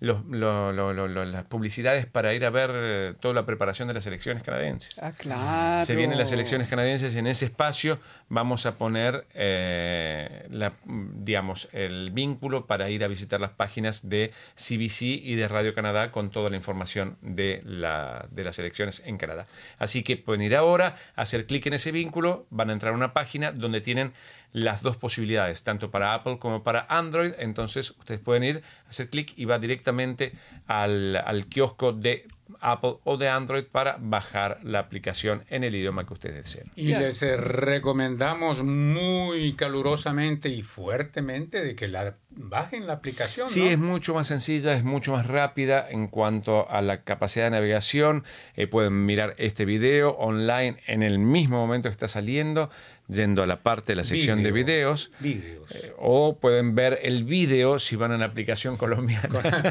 [0.00, 5.02] las publicidades para ir a ver eh, toda la preparación de las elecciones canadienses.
[5.02, 5.84] Ah, claro.
[5.84, 11.68] Se vienen las elecciones canadienses y en ese espacio vamos a poner, eh, la, digamos,
[11.72, 16.30] el vínculo para ir a visitar las páginas de CBC y de Radio Canadá con
[16.30, 19.46] toda la información de, la, de las elecciones en Canadá.
[19.78, 23.12] Así que pueden ir ahora, hacer clic en ese vínculo, van a entrar a una
[23.12, 24.12] página donde tienen
[24.54, 27.32] las dos posibilidades, tanto para Apple como para Android.
[27.38, 30.32] Entonces ustedes pueden ir, hacer clic y va directamente
[30.66, 32.26] al, al kiosco de
[32.60, 36.70] Apple o de Android para bajar la aplicación en el idioma que ustedes deseen.
[36.76, 43.48] Y les recomendamos muy calurosamente y fuertemente de que la bajen la aplicación.
[43.48, 47.50] Sí, es mucho más sencilla, es mucho más rápida en cuanto a la capacidad de
[47.50, 48.24] navegación.
[48.56, 52.70] Eh, pueden mirar este video online en el mismo momento que está saliendo
[53.08, 55.10] yendo a la parte de la sección de videos.
[55.22, 59.28] Eh, o pueden ver el video si van a la aplicación colombiana.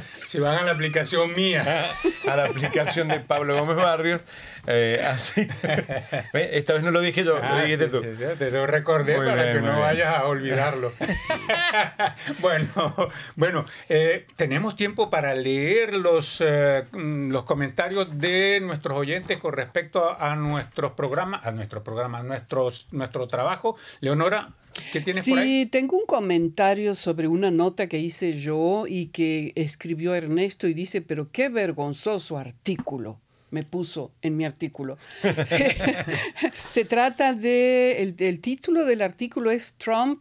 [0.26, 1.64] si van a la aplicación mía.
[2.28, 4.24] a la aplicación de Pablo Gómez Barrios.
[4.68, 5.42] Eh, así.
[6.34, 8.02] Esta vez no lo dije yo, lo ah, dijiste tú.
[8.02, 10.94] te lo recordé para que no vayas a olvidarlo.
[12.40, 12.70] bueno,
[13.36, 16.42] bueno eh, tenemos tiempo para leer los,
[16.94, 22.88] los comentarios de nuestros oyentes con respecto a, nuestros programas, a nuestros programas, a nuestros,
[23.28, 23.76] trabajo.
[24.00, 24.54] Leonora,
[24.92, 25.64] ¿qué tienes sí, por ahí?
[25.64, 30.74] Sí, tengo un comentario sobre una nota que hice yo y que escribió Ernesto y
[30.74, 33.20] dice, pero qué vergonzoso artículo
[33.54, 34.98] me puso en mi artículo.
[36.68, 40.20] Se, trata de, el, el, título del artículo es Trump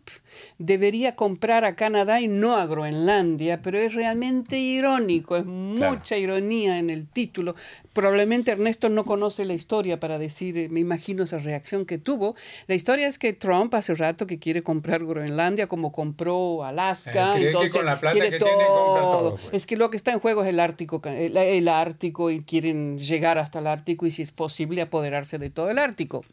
[0.58, 6.78] debería comprar a Canadá y no a Groenlandia, pero es realmente irónico, es mucha ironía
[6.78, 7.54] en el título.
[7.92, 12.34] Probablemente Ernesto no conoce la historia para decir, eh, me imagino esa reacción que tuvo.
[12.66, 17.36] La historia es que Trump hace rato que quiere comprar Groenlandia como compró Alaska.
[17.38, 18.48] entonces con la plata que todo.
[18.48, 19.30] tiene compra todo.
[19.36, 19.48] Pues.
[19.52, 22.98] Es que lo que está en juego es el Ártico, el, el Ártico y quieren
[22.98, 26.24] llegar hasta el Ártico y si es posible apoderarse de todo el Ártico.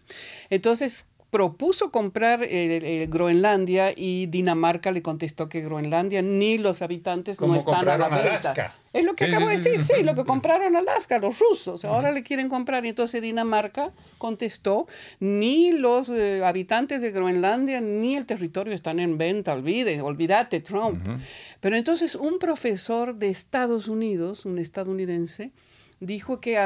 [0.49, 7.55] Entonces, propuso comprar eh, Groenlandia y Dinamarca le contestó que Groenlandia ni los habitantes no
[7.55, 8.29] están a la venta.
[8.29, 8.75] Alaska.
[8.91, 12.23] Es lo que acabo de decir, sí, lo que compraron Alaska, los rusos, ahora le
[12.23, 12.85] quieren comprar.
[12.85, 14.87] Y entonces Dinamarca contestó,
[15.19, 21.07] ni los eh, habitantes de Groenlandia ni el territorio están en venta, olvide, olvídate Trump.
[21.59, 25.51] Pero entonces un profesor de Estados Unidos, un estadounidense,
[25.99, 26.57] dijo que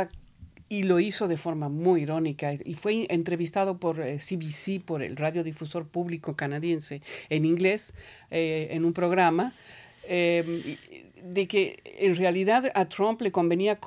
[0.69, 5.15] y lo hizo de forma muy irónica y fue entrevistado por CBC, eh, por el
[5.15, 7.93] radiodifusor público canadiense en inglés,
[8.31, 9.53] eh, en un programa.
[10.05, 10.77] Eh,
[11.23, 13.79] de que en realidad a Trump le convenía,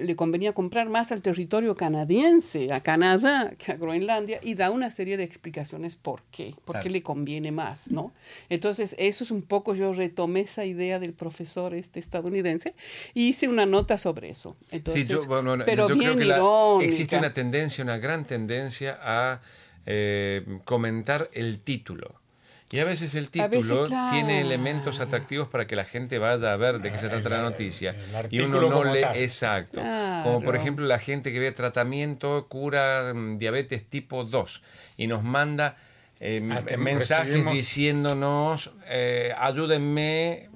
[0.00, 4.92] le convenía comprar más al territorio canadiense, a Canadá, que a Groenlandia, y da una
[4.92, 8.12] serie de explicaciones por qué, por qué le conviene más, ¿no?
[8.48, 12.74] Entonces, eso es un poco, yo retomé esa idea del profesor este estadounidense
[13.12, 14.54] y hice una nota sobre eso.
[14.70, 15.14] Entonces, sí,
[15.66, 19.40] pero bien creo que existe una tendencia, una gran tendencia a
[19.84, 22.23] eh, comentar el título.
[22.74, 26.80] Y a veces el título tiene elementos atractivos para que la gente vaya a ver
[26.80, 27.94] de qué se trata la noticia.
[28.30, 29.80] Y uno no lee exacto.
[30.24, 34.62] Como por ejemplo la gente que ve tratamiento cura mm, diabetes tipo 2
[34.96, 35.76] y nos manda
[36.18, 40.50] eh, ah, mensajes diciéndonos eh, ayúdenme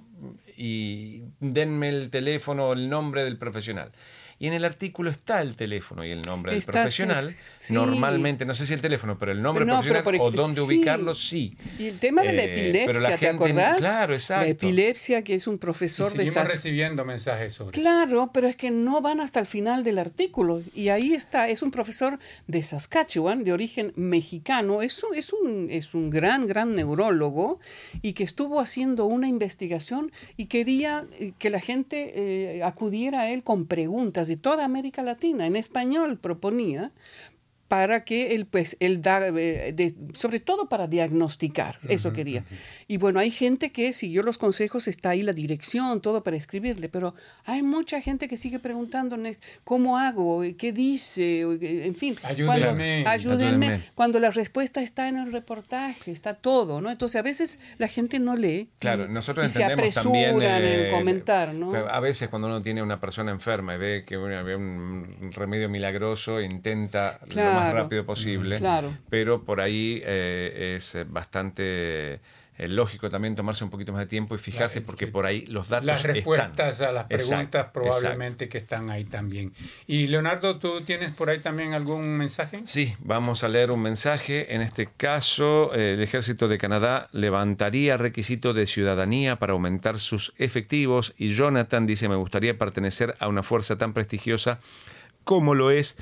[0.56, 3.92] y denme el teléfono o el nombre del profesional.
[4.40, 7.34] Y en el artículo está el teléfono y el nombre del profesional.
[7.70, 11.56] Normalmente, no sé si el teléfono, pero el nombre del profesional o dónde ubicarlo, sí.
[11.78, 13.78] Y el tema de la eh, epilepsia, ¿te acordás?
[13.78, 14.44] Claro, exacto.
[14.44, 18.70] La epilepsia, que es un profesor y de recibiendo mensajes sobre Claro, pero es que
[18.70, 20.62] no van hasta el final del artículo.
[20.74, 24.82] Y ahí está, es un profesor de Saskatchewan, de origen mexicano.
[24.82, 27.58] Es un, es un, es un gran, gran neurólogo
[28.02, 31.06] y que estuvo haciendo una investigación y quería
[31.38, 36.18] que la gente eh, acudiera a él con preguntas de toda América Latina, en español
[36.18, 36.92] proponía,
[37.68, 42.42] para que él, pues, él da, eh, sobre todo para diagnosticar, eso quería.
[42.88, 46.88] Y bueno, hay gente que siguió los consejos, está ahí la dirección, todo para escribirle,
[46.88, 49.18] pero hay mucha gente que sigue preguntando,
[49.64, 50.42] ¿cómo hago?
[50.56, 51.42] ¿Qué dice?
[51.60, 52.16] En fin.
[52.22, 53.02] Ayúdenme.
[53.04, 53.80] Cuando, ayúdenme.
[53.94, 56.90] Cuando la respuesta está en el reportaje, está todo, ¿no?
[56.90, 58.70] Entonces a veces la gente no lee.
[58.78, 61.74] Claro, y, nosotros se apresuran en comentar, ¿no?
[61.74, 66.40] A veces cuando uno tiene una persona enferma y ve que ve un remedio milagroso,
[66.40, 67.20] intenta
[67.60, 68.56] más rápido posible.
[68.56, 68.92] Claro.
[69.08, 72.20] Pero por ahí eh, es bastante
[72.58, 75.68] eh, lógico también tomarse un poquito más de tiempo y fijarse porque por ahí los
[75.68, 79.52] datos Las respuestas a las preguntas probablemente que están ahí también.
[79.86, 82.62] Y Leonardo, ¿tú tienes por ahí también algún mensaje?
[82.64, 84.56] Sí, vamos a leer un mensaje.
[84.56, 90.34] En este caso, eh, el ejército de Canadá levantaría requisito de ciudadanía para aumentar sus
[90.36, 94.58] efectivos y Jonathan dice, me gustaría pertenecer a una fuerza tan prestigiosa
[95.22, 95.96] como lo es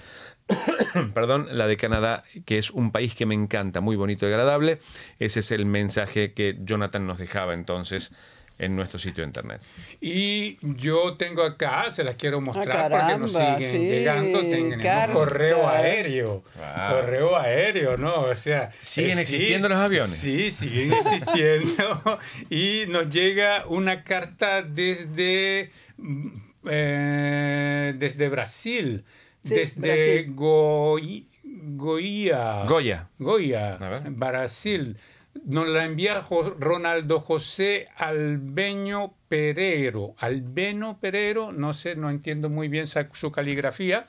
[1.15, 4.81] perdón, la de Canadá, que es un país que me encanta, muy bonito y agradable.
[5.19, 8.15] Ese es el mensaje que Jonathan nos dejaba entonces
[8.59, 9.61] en nuestro sitio de internet.
[10.01, 15.69] Y yo tengo acá, se las quiero mostrar ah, porque nos siguen llegando, tenemos correo
[15.69, 16.43] aéreo,
[16.89, 18.23] correo aéreo, ¿no?
[18.23, 20.11] O sea, siguen eh, existiendo los aviones.
[20.11, 22.19] Sí, siguen existiendo
[22.51, 26.29] y nos llega una carta desde mm,
[26.69, 29.05] eh, desde Brasil
[29.49, 33.09] desde Goya, Goya.
[33.19, 33.79] Goya,
[34.11, 34.97] Brasil.
[35.45, 36.23] Nos la envía
[36.59, 40.15] Ronaldo José Albeño Perero.
[40.19, 44.05] Albeno Perero, no sé, no entiendo muy bien su caligrafía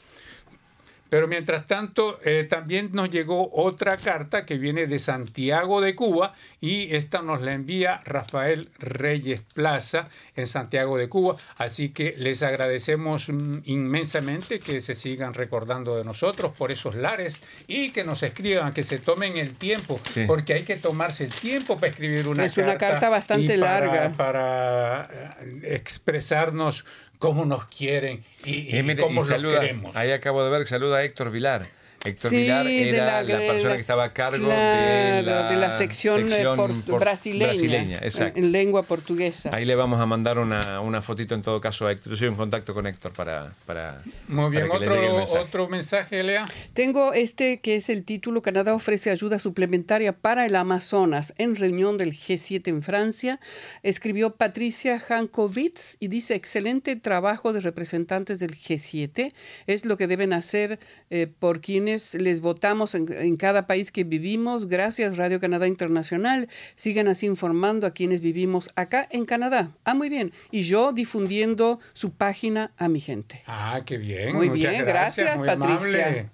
[1.09, 6.33] pero mientras tanto, eh, también nos llegó otra carta que viene de Santiago de Cuba
[6.61, 11.35] y esta nos la envía Rafael Reyes Plaza en Santiago de Cuba.
[11.57, 17.41] Así que les agradecemos mm, inmensamente que se sigan recordando de nosotros por esos lares
[17.67, 21.75] y que nos escriban, que se tomen el tiempo, porque hay que tomarse el tiempo
[21.75, 22.61] para escribir una carta.
[22.61, 24.13] Es una carta bastante larga.
[24.17, 25.07] Para
[25.41, 26.85] eh, expresarnos
[27.19, 29.95] cómo nos quieren y, cómo los queremos.
[29.95, 31.65] Ahí acabo de ver que saluda a Héctor Vilar.
[32.05, 36.45] Héctor Vilar era la, persona que estaba a cargo de, la, sección, eh,
[36.87, 37.99] brasileña,
[38.35, 39.49] en, lengua portuguesa.
[39.53, 42.11] Ahí le vamos a mandar una, una, fotito en todo caso a Héctor.
[42.11, 43.51] Yo soy en contacto con Héctor para...
[43.65, 45.43] para Muy bien, otro, mensaje.
[45.43, 46.45] otro mensaje, Lea.
[46.73, 51.97] Tengo este que es el título, Canadá ofrece ayuda suplementaria para el Amazonas en reunión
[51.97, 53.39] del G7 en Francia.
[53.83, 59.31] Escribió Patricia Hankovitz y dice, excelente trabajo de representantes del G7.
[59.65, 60.79] Es lo que deben hacer
[61.09, 64.67] eh, por quienes les votamos en, cada país que vivimos.
[64.67, 66.47] Gracias Radio Canadá Internacional.
[66.75, 69.71] Sigan así informando a quienes vivimos acá en Canadá.
[69.83, 70.31] Ah, muy bien.
[70.51, 73.41] Y yo difundiendo su página a mi gente.
[73.47, 74.35] Ah, qué bien.
[74.35, 76.29] Muy bien, gracias, Patricia.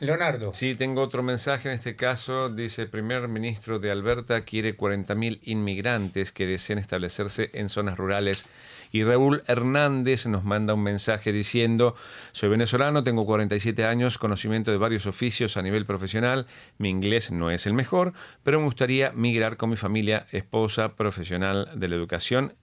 [0.00, 0.54] Leonardo.
[0.54, 2.48] Sí, tengo otro mensaje en este caso.
[2.50, 8.46] Dice, el primer ministro de Alberta quiere 40.000 inmigrantes que deseen establecerse en zonas rurales.
[8.92, 11.94] Y Raúl Hernández nos manda un mensaje diciendo,
[12.32, 16.46] soy venezolano, tengo 47 años, conocimiento de varios oficios a nivel profesional,
[16.78, 21.70] mi inglés no es el mejor, pero me gustaría migrar con mi familia, esposa, profesional
[21.74, 22.54] de la educación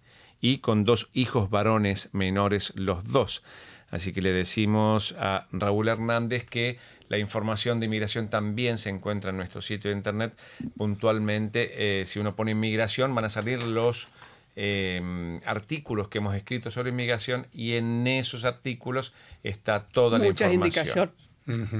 [0.41, 3.43] y con dos hijos varones menores los dos.
[3.91, 9.29] Así que le decimos a Raúl Hernández que la información de inmigración también se encuentra
[9.29, 10.33] en nuestro sitio de internet.
[10.75, 14.09] Puntualmente, eh, si uno pone inmigración, van a salir los
[14.55, 19.13] eh, artículos que hemos escrito sobre inmigración y en esos artículos
[19.43, 20.59] está toda la información.
[20.59, 21.31] Muchas indicaciones.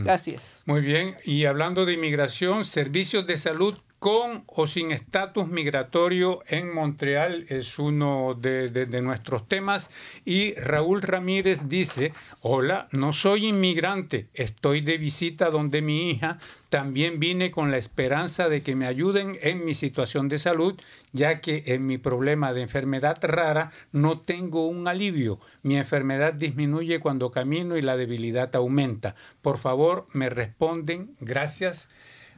[0.04, 0.64] Gracias.
[0.66, 1.16] Muy bien.
[1.24, 7.80] Y hablando de inmigración, servicios de salud con o sin estatus migratorio en Montreal es
[7.80, 9.90] uno de, nuestros temas.
[10.24, 16.38] Y Raúl Ramírez dice, hola, no soy inmigrante, estoy de visita donde mi hija.
[16.70, 20.80] También vine con la esperanza de que me ayuden en mi situación de salud,
[21.12, 25.40] ya que en mi problema de enfermedad rara no tengo un alivio.
[25.64, 29.16] Mi enfermedad disminuye cuando camino y la debilidad aumenta.
[29.42, 31.16] Por favor, me responden.
[31.22, 31.90] Gracias.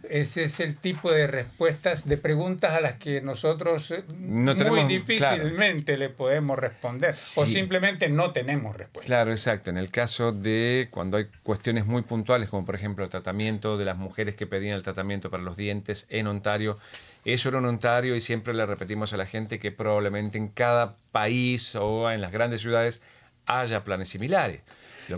[0.09, 5.97] Ese es el tipo de respuestas, de preguntas a las que nosotros eh, muy difícilmente
[5.97, 9.05] le podemos responder o simplemente no tenemos respuesta.
[9.05, 9.69] Claro, exacto.
[9.69, 13.85] En el caso de cuando hay cuestiones muy puntuales, como por ejemplo el tratamiento de
[13.85, 16.77] las mujeres que pedían el tratamiento para los dientes en Ontario,
[17.25, 20.95] eso era en Ontario y siempre le repetimos a la gente que probablemente en cada
[21.11, 23.01] país o en las grandes ciudades
[23.45, 24.61] haya planes similares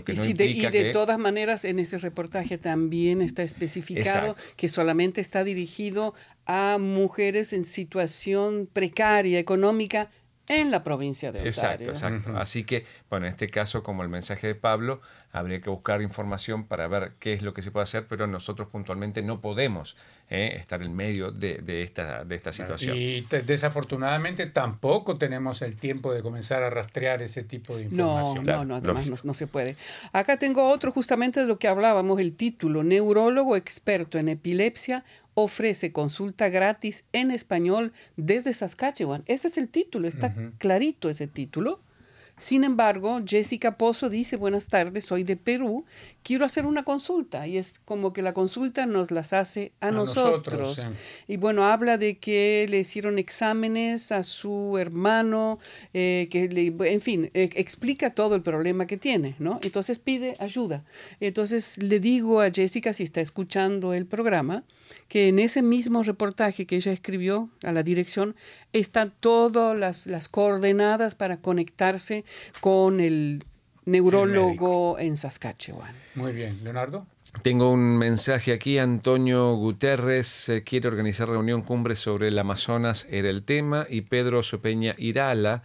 [0.06, 6.14] y, de, todas maneras, en ese reportaje también está especificado que solamente está dirigido
[6.46, 10.10] a mujeres en situación precaria económica
[10.48, 11.50] en la provincia de Ontario.
[11.50, 12.36] Exacto, exacto.
[12.36, 15.00] Así que, bueno, en este caso, como el mensaje de Pablo,
[15.32, 18.68] habría que buscar información para ver qué es lo que se puede hacer, pero nosotros
[18.68, 19.96] puntualmente no podemos
[20.28, 22.96] eh, estar en medio de, esta, de esta situación.
[22.96, 28.44] Y desafortunadamente tampoco tenemos el tiempo de comenzar a rastrear ese tipo de información.
[28.44, 29.76] No, no, no, además no, se puede.
[30.12, 35.92] Acá tengo otro justamente de lo que hablábamos, el título, Neurólogo experto en epilepsia ofrece
[35.92, 39.22] consulta gratis en español desde Saskatchewan.
[39.26, 41.80] Ese es el título, está clarito ese título.
[42.40, 45.84] Sin embargo, Jessica Pozo dice, buenas tardes, soy de Perú,
[46.22, 47.46] quiero hacer una consulta.
[47.46, 50.88] Y es como que la consulta nos las hace a, nosotros.
[51.28, 55.58] Y bueno, habla de que le hicieron exámenes a su hermano,
[55.92, 59.60] eh, que le, en fin, e, explica todo el problema que tiene, ¿no?
[59.62, 60.82] Entonces pide ayuda.
[61.20, 64.64] Entonces le digo a Jessica, si está escuchando el programa,
[65.08, 68.36] que en ese mismo reportaje que ella escribió a la dirección
[68.72, 72.24] están todas las, las coordenadas para conectarse
[72.60, 73.44] con el
[73.86, 75.94] neurólogo en Saskatchewan.
[76.14, 77.06] Muy bien, Leonardo.
[77.42, 78.78] Tengo un mensaje aquí.
[78.78, 84.42] Antonio Guterres eh, quiere organizar reunión cumbre sobre el Amazonas, era el tema, y Pedro
[84.42, 85.62] Sopeña Irala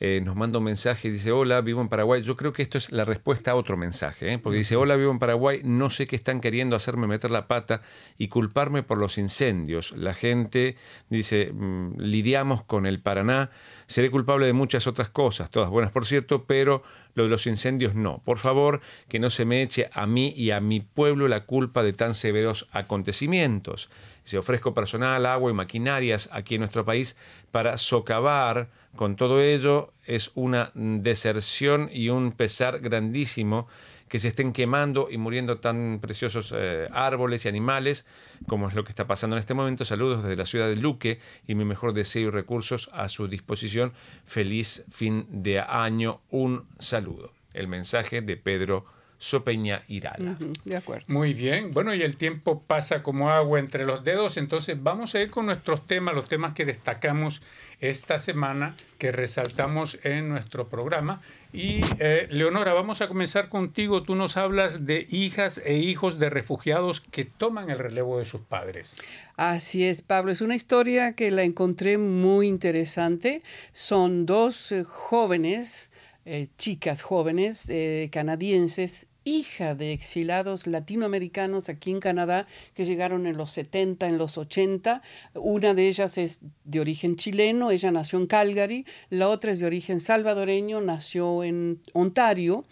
[0.00, 2.22] eh, nos manda un mensaje y dice, hola, vivo en Paraguay.
[2.22, 4.38] Yo creo que esto es la respuesta a otro mensaje, ¿eh?
[4.38, 7.82] porque dice, hola, vivo en Paraguay, no sé qué están queriendo hacerme meter la pata
[8.16, 9.92] y culparme por los incendios.
[9.96, 10.76] La gente
[11.10, 13.50] dice, mm, lidiamos con el Paraná,
[13.88, 16.82] seré culpable de muchas otras cosas, todas buenas por cierto, pero
[17.14, 18.22] lo de los incendios no.
[18.24, 21.82] Por favor, que no se me eche a mí y a mi pueblo la culpa
[21.82, 23.90] de tan severos acontecimientos.
[24.24, 27.16] Se ofrezco personal, agua y maquinarias aquí en nuestro país
[27.50, 33.68] para socavar con todo ello es una deserción y un pesar grandísimo
[34.08, 38.06] que se estén quemando y muriendo tan preciosos eh, árboles y animales
[38.46, 39.84] como es lo que está pasando en este momento.
[39.84, 43.92] Saludos desde la ciudad de Luque y mi mejor deseo y recursos a su disposición.
[44.24, 46.20] Feliz fin de año.
[46.30, 47.32] Un saludo.
[47.54, 48.84] El mensaje de Pedro
[49.18, 50.36] Sopeña Irala.
[50.64, 51.06] de acuerdo.
[51.08, 51.72] Muy bien.
[51.72, 55.46] Bueno, y el tiempo pasa como agua entre los dedos, entonces vamos a ir con
[55.46, 57.42] nuestros temas, los temas que destacamos
[57.80, 61.20] esta semana, que resaltamos en nuestro programa.
[61.52, 64.02] Y eh, Leonora, vamos a comenzar contigo.
[64.02, 68.42] Tú nos hablas de hijas e hijos de refugiados que toman el relevo de sus
[68.42, 68.94] padres.
[69.36, 70.30] Así es, Pablo.
[70.30, 73.42] Es una historia que la encontré muy interesante.
[73.72, 75.90] Son dos eh, jóvenes
[76.30, 83.36] eh, chicas jóvenes eh, canadienses, hija de exilados latinoamericanos aquí en Canadá que llegaron en
[83.36, 85.02] los 70, en los 80.
[85.34, 89.66] Una de ellas es de origen chileno, ella nació en Calgary, la otra es de
[89.66, 92.64] origen salvadoreño, nació en Ontario.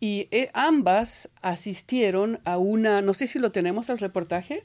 [0.00, 4.62] Y eh, ambas asistieron a una, no sé si lo tenemos el reportaje,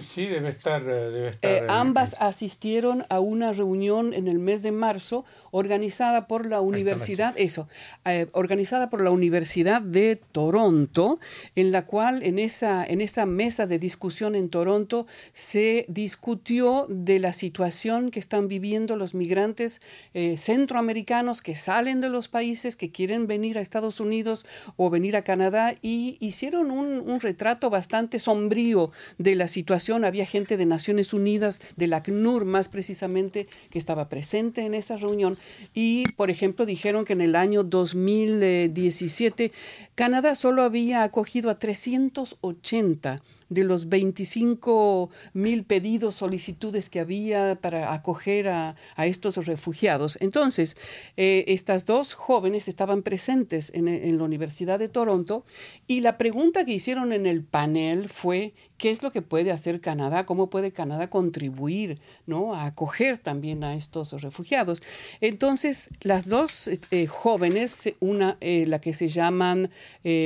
[0.00, 0.84] Sí, debe estar.
[0.84, 6.46] Debe estar eh, ambas asistieron a una reunión en el mes de marzo organizada por
[6.46, 7.68] la universidad, eso,
[8.04, 11.18] eh, organizada por la Universidad de Toronto,
[11.56, 17.18] en la cual en esa, en esa mesa de discusión en Toronto se discutió de
[17.18, 19.80] la situación que están viviendo los migrantes
[20.14, 24.44] eh, centroamericanos que salen de los países, que quieren venir a Estados Unidos
[24.76, 29.77] o venir a Canadá y hicieron un, un retrato bastante sombrío de la situación.
[30.04, 34.96] Había gente de Naciones Unidas, de la ACNUR más precisamente, que estaba presente en esa
[34.96, 35.36] reunión.
[35.72, 39.52] Y, por ejemplo, dijeron que en el año 2017
[39.94, 47.92] Canadá solo había acogido a 380 de los 25 mil pedidos, solicitudes que había para
[47.92, 50.18] acoger a, estos refugiados.
[50.20, 50.76] Entonces,
[51.16, 55.44] eh, estas dos jóvenes estaban presentes en, la Universidad de Toronto
[55.86, 59.80] y la pregunta que hicieron en el panel fue qué es lo que puede hacer
[59.80, 62.54] Canadá, cómo puede Canadá contribuir ¿no?
[62.54, 64.82] a acoger también a estos refugiados.
[65.20, 69.70] Entonces, las dos eh, jóvenes, una, eh, la que se llaman,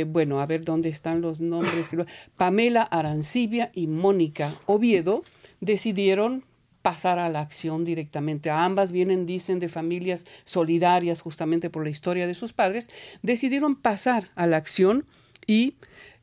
[0.06, 1.90] bueno, a ver dónde están los nombres,
[2.36, 5.22] Pamela Arancibia y Mónica Oviedo
[5.60, 6.44] decidieron
[6.80, 8.48] pasar a la acción directamente.
[8.48, 12.88] ambas vienen, dicen, de familias solidarias justamente por la historia de sus padres.
[13.22, 15.04] Decidieron pasar a la acción
[15.46, 15.74] y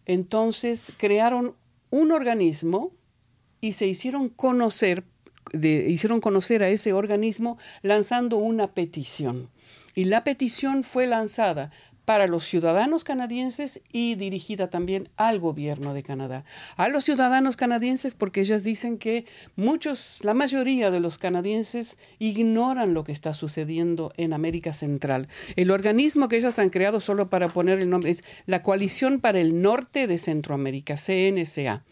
[0.07, 1.53] entonces crearon
[1.91, 2.91] un organismo
[3.61, 5.03] y se hicieron conocer,
[5.53, 9.51] hicieron conocer a ese organismo lanzando una petición.
[9.93, 11.71] Y la petición fue lanzada
[12.09, 16.43] para los ciudadanos canadienses y dirigida también al gobierno de Canadá.
[16.75, 22.95] A los ciudadanos canadienses porque ellas dicen que muchos, la mayoría de los canadienses ignoran
[22.95, 25.27] lo que está sucediendo en América Central.
[25.55, 29.39] El organismo que ellas han creado, solo para poner el nombre, es la Coalición para
[29.39, 31.83] el Norte de Centroamérica, CNSA.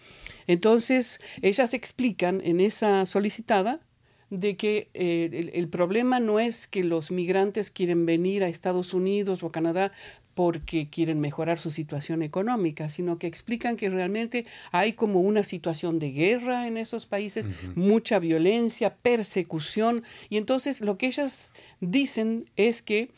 [0.47, 3.81] Entonces, ellas explican en esa solicitada
[4.29, 9.41] de que eh, el, problema no es que los migrantes quieren venir a Estados Unidos
[9.41, 9.91] o a Canadá
[10.33, 15.97] porque quieren mejorar su situación económica, sino que explican que realmente hay como una situación
[15.97, 22.83] de guerra en esos países, mucha violencia, persecución, y entonces lo que ellas dicen es
[22.83, 23.09] que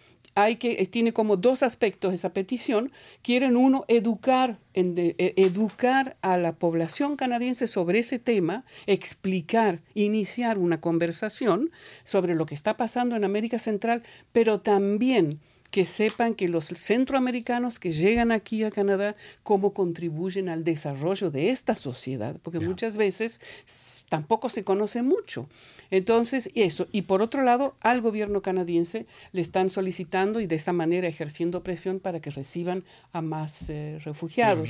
[0.44, 2.92] hay que, eh, tiene como dos aspectos esa petición.
[3.22, 10.82] Quieren uno, educar, e, educar a la población canadiense sobre ese tema, explicar, iniciar una
[10.82, 11.72] conversación
[12.04, 15.40] sobre lo que está pasando en América Central, pero también
[15.72, 21.50] que sepan que los centroamericanos que llegan aquí a Canadá, cómo contribuyen al desarrollo de
[21.50, 23.42] esta sociedad, porque muchas veces
[24.10, 25.48] tampoco se conoce mucho.
[25.92, 26.88] Entonces, eso.
[26.92, 31.64] Y por otro lado, al gobierno canadiense le están solicitando y de esta manera ejerciendo
[31.64, 34.70] presión para que reciban a más eh, refugiados.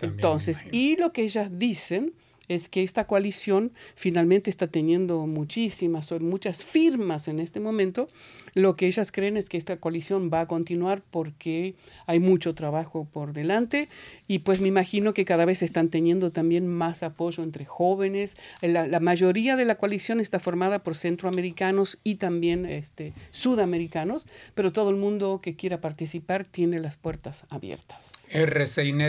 [0.00, 2.12] Entonces, y lo que ellas dicen
[2.48, 8.08] es que esta coalición finalmente está teniendo muchísimas, muchas firmas en este momento.
[8.54, 11.74] Lo que ellas creen es que esta coalición va a continuar porque
[12.06, 13.88] hay mucho trabajo por delante
[14.28, 18.36] y pues me imagino que cada vez están teniendo también más apoyo entre jóvenes.
[18.62, 24.72] La, la mayoría de la coalición está formada por centroamericanos y también este, sudamericanos, pero
[24.72, 28.26] todo el mundo que quiera participar tiene las puertas abiertas.
[28.32, 29.08] rcinet.ca,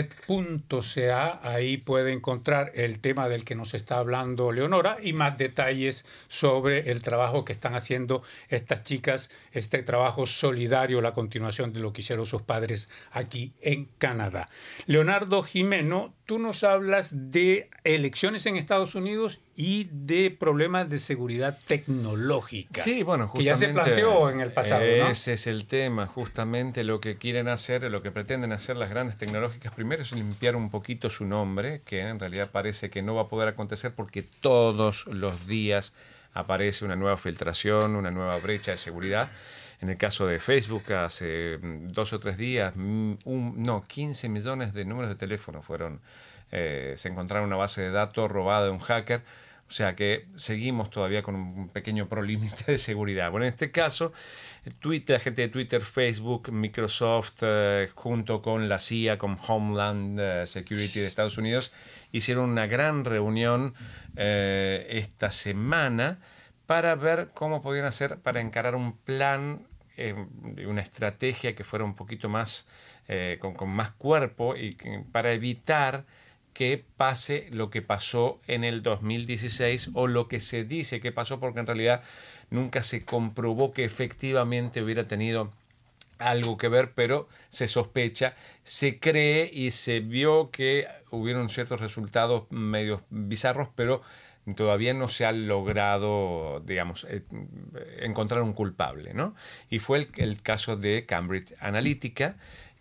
[1.42, 6.90] ahí puede encontrar el tema del que nos está hablando Leonora y más detalles sobre
[6.90, 12.00] el trabajo que están haciendo estas chicas, este trabajo solidario, la continuación de lo que
[12.00, 14.48] hicieron sus padres aquí en Canadá.
[14.86, 21.58] Leonardo Jimeno, tú nos hablas de elecciones en Estados Unidos y de problemas de seguridad
[21.66, 22.80] tecnológica.
[22.80, 24.82] Sí, bueno, que ya se planteó en el pasado.
[24.82, 29.16] Ese es el tema, justamente lo que quieren hacer, lo que pretenden hacer las grandes
[29.16, 29.74] tecnológicas.
[29.74, 33.28] Primero es limpiar un poquito su nombre, que en realidad parece que no va a
[33.28, 35.92] poder acontecer porque todos los días
[36.34, 39.28] aparece una nueva filtración, una nueva brecha de seguridad.
[39.80, 43.14] En el caso de Facebook, hace dos o tres días, mm,
[43.56, 46.00] no, 15 millones de números de teléfono fueron,
[46.52, 49.22] eh, se encontraron una base de datos robada de un hacker.
[49.68, 53.30] O sea que seguimos todavía con un pequeño prolímite de seguridad.
[53.30, 54.12] Bueno, en este caso,
[54.80, 60.46] Twitter, la gente de Twitter, Facebook, Microsoft, eh, junto con la CIA, con Homeland eh,
[60.46, 61.72] Security de Estados Unidos,
[62.12, 63.74] hicieron una gran reunión
[64.16, 66.18] esta semana
[66.68, 69.66] para ver cómo podían hacer para encarar un plan,
[69.96, 70.14] eh,
[70.66, 72.68] una estrategia que fuera un poquito más,
[73.08, 74.76] eh, con, más cuerpo y
[75.10, 76.04] para evitar
[76.58, 81.38] que pase lo que pasó en el 2016 o lo que se dice que pasó
[81.38, 82.02] porque en realidad
[82.50, 85.52] nunca se comprobó que efectivamente hubiera tenido
[86.18, 88.34] algo que ver, pero se sospecha,
[88.64, 94.02] se cree y se vio que hubieron ciertos resultados medios bizarros, pero
[94.56, 97.22] todavía no se ha logrado, digamos, eh,
[98.00, 99.36] encontrar un culpable, ¿no?
[99.70, 102.36] Y fue el, el caso de Cambridge Analytica,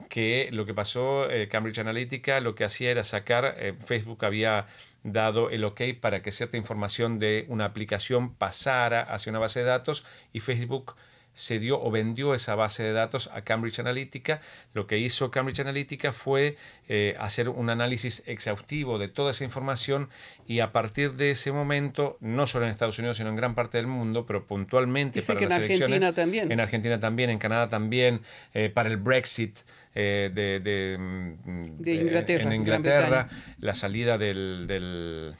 [0.09, 4.67] que lo que pasó, eh, Cambridge Analytica lo que hacía era sacar, eh, Facebook había
[5.03, 9.65] dado el ok para que cierta información de una aplicación pasara hacia una base de
[9.65, 10.95] datos y Facebook
[11.37, 14.41] se dio o vendió esa base de datos a Cambridge Analytica.
[14.73, 16.57] Lo que hizo Cambridge Analytica fue
[16.89, 20.09] eh, hacer un análisis exhaustivo de toda esa información
[20.47, 23.77] y a partir de ese momento, no solo en Estados Unidos, sino en gran parte
[23.77, 26.51] del mundo, pero puntualmente Dice para que en las Argentina elecciones, también.
[26.51, 28.21] en Argentina también, en Canadá también,
[28.55, 29.59] eh, para el Brexit
[29.93, 33.29] eh, de, de, mm, De Inglaterra, en Inglaterra,
[33.59, 35.35] la salida del, del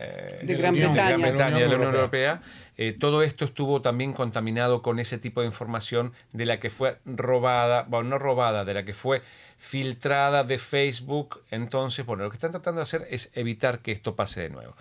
[0.00, 1.16] eh, De Gran de Bretaña.
[1.16, 2.40] Bretaña, de la Unión Europea.
[2.78, 6.98] Eh, todo esto estuvo también contaminado con ese tipo de información de la que fue
[7.04, 9.22] robada, bueno, no robada, de la que fue
[9.58, 11.40] filtrada de Facebook.
[11.50, 14.74] Entonces, bueno, lo que están tratando de hacer es evitar que esto pase de nuevo.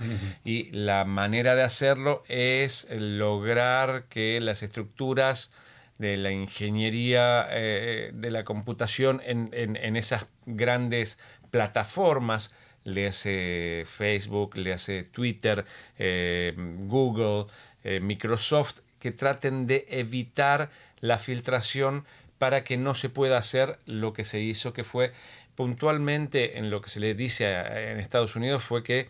[0.44, 5.52] Y la manera de hacerlo es lograr que las estructuras
[6.00, 11.20] de la ingeniería eh, de la computación en, en- en esas grandes
[11.52, 15.66] plataformas, le hace Facebook, le hace Twitter,
[15.98, 17.46] eh, Google,
[17.84, 20.70] eh, Microsoft, que traten de evitar
[21.00, 22.06] la filtración
[22.38, 25.12] para que no se pueda hacer lo que se hizo, que fue
[25.56, 29.08] puntualmente en lo que se le dice en Estados Unidos, fue que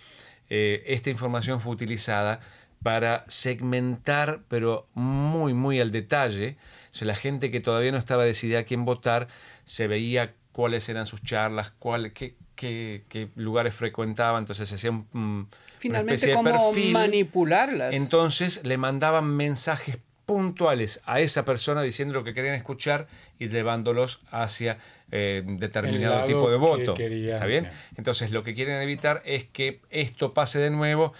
[0.50, 2.42] eh, esta información fue utilizada
[2.84, 6.58] para segmentar, pero muy, muy al detalle.
[6.92, 9.28] O sea, la gente que todavía no estaba decidida a quién votar,
[9.64, 14.92] se veía cuáles eran sus charlas, cuál, qué, qué- qué lugares frecuentaba, entonces se hacía
[14.92, 15.48] un, mm, una
[15.78, 16.94] Finalmente, especie de cómo perfil.
[16.94, 17.94] manipularlas.
[17.94, 23.08] Entonces le mandaban mensajes puntuales a esa persona diciendo lo que querían escuchar
[23.40, 24.78] y llevándolos hacia
[25.12, 26.94] eh, determinado tipo de que voto.
[26.94, 27.34] querían.
[27.36, 27.64] ¿Está bien?
[27.66, 27.76] Bien.
[27.98, 31.14] Entonces lo que quieren evitar es que esto pase de nuevo,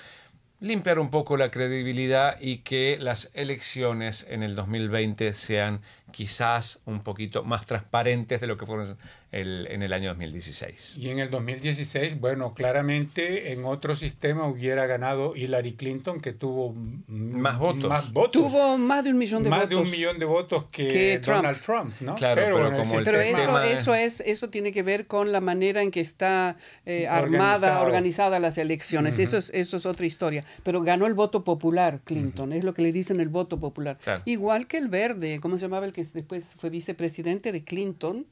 [0.62, 7.02] limpiar un poco la credibilidad y que las elecciones en el 2020 sean quizás un
[7.02, 8.96] poquito más transparentes de lo que fueron
[9.32, 10.98] el- en el año 2016.
[10.98, 16.74] Y en el 2016, bueno, claramente en otro sistema hubiera ganado Hillary Clinton, que tuvo
[17.08, 17.90] Más votos.
[17.90, 18.32] Más votos.
[18.34, 19.70] Tuvo más de un millón de más votos.
[19.70, 21.38] de un millón de votos que, que Trump.
[21.38, 22.16] Donald Trump, ¿no?
[22.16, 25.92] Claro, pero como Pero eso, eso, es, eso tiene que ver con la manera en
[25.92, 29.18] que está eh, armada, organizada las elecciones.
[29.20, 30.44] eso, es, eso es otra historia.
[30.64, 32.54] Pero ganó el voto popular, Clinton.
[32.54, 33.98] Es lo que le dicen el voto popular.
[34.02, 34.24] Claro.
[34.26, 38.26] Igual que el verde, ¿cómo se llamaba el que después fue vicepresidente de Clinton?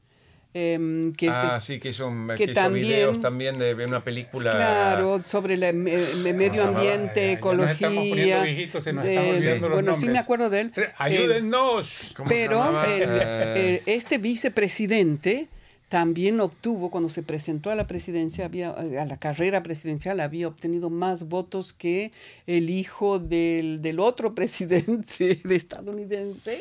[0.52, 3.54] Em, que es de- ah, sí, que hizo, un- que que hizo también- videos también
[3.56, 4.50] de, de una película.
[4.50, 7.66] Claro, sobre el medio Ah, ambiente, ya, ya ecología.
[7.66, 10.60] nos estamos poniendo viejitos, se nos están de- olvidando los bueno, sí me acuerdo de
[10.62, 10.72] él.
[10.76, 12.12] Eh, ¡Ayúdennos!
[12.16, 15.46] ¿Cómo se pero el- Eh, eh, este vicepresidente
[15.88, 20.88] también obtuvo, cuando se presentó a la presidencia, había, a la carrera presidencial, había obtenido
[20.88, 22.12] más votos que
[22.46, 26.60] el hijo del, del otro presidente de estadounidense,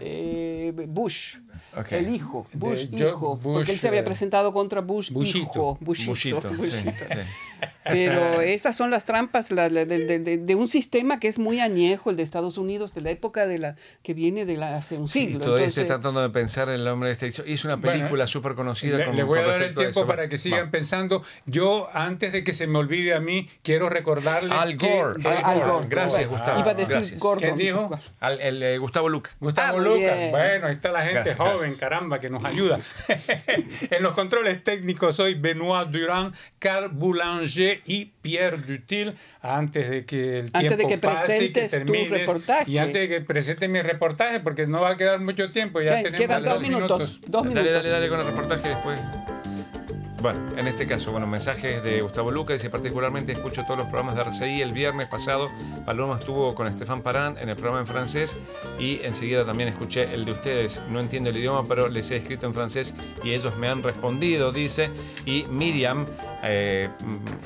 [0.00, 1.38] eh, Bush.
[1.76, 1.92] Ok.
[1.92, 5.10] El hijo, De Bush George hijo, Bush, porque él se había eh, presentado contra Bush
[5.10, 5.38] Bushito.
[5.38, 7.04] hijo, Bushito, Bushito, sí, Bushito.
[7.08, 7.18] sí.
[7.84, 11.38] Pero esas son las trampas la- la- de, de- de- de un sistema que es
[11.38, 14.76] muy añejo, el de Estados Unidos, de la época de la que viene de la,
[14.76, 15.38] hace un Sí, siglo.
[15.40, 17.26] todavía Entonces, estoy tratando de pensar en el hombre este.
[17.28, 18.98] Hizo, hizo una Bueno, película súper conocida.
[18.98, 20.72] Le, con- le voy a dar el tiempo para que sigan Vamos.
[20.72, 21.22] pensando.
[21.46, 25.28] Yo, antes de que se me olvide a mí, quiero recordarles Al que- Gore, que-
[25.28, 25.70] Al Al Gore.
[25.72, 25.86] Gore.
[25.88, 26.28] Gracias.
[26.28, 26.60] Gustavo.
[26.60, 27.20] Iba a decir Gracias.
[27.20, 27.56] Gordon.
[27.56, 27.90] ¿Quién dijo?
[28.20, 29.30] Al- el, eh, Gustavo Luca.
[29.40, 30.30] Gustavo Ah, muy Lucas, bien.
[30.30, 31.80] bueno, ahí está la gente Gracias, joven, gracias.
[31.80, 32.80] caramba, que nos ayuda.
[33.90, 39.14] en los controles técnicos soy Benoit Durand, Carl Boulanger y Pierre Dutil.
[39.40, 42.70] Antes de que el Antes de tiempo que pase y que presentes tu termines, reportaje.
[42.70, 45.96] Y antes de que presente mi reportaje, porque no va a quedar mucho tiempo, ya
[45.96, 47.20] tenemos quedan dos dos minutos.
[47.26, 47.64] Dos minutos.
[47.64, 48.98] Dale, dale, dale con el reportaje después.
[50.20, 52.52] Bueno, en este caso, bueno, mensajes de Gustavo Luca.
[52.52, 54.62] Dice, particularmente escucho todos los programas de RCI.
[54.62, 55.48] El viernes pasado,
[55.86, 58.36] Paloma estuvo con Estefan Parán en el programa en francés
[58.80, 60.82] y enseguida también escuché el de ustedes.
[60.88, 64.50] No entiendo el idioma, pero les he escrito en francés y ellos me han respondido,
[64.50, 64.90] dice.
[65.24, 66.04] Y Miriam,
[66.42, 66.88] eh,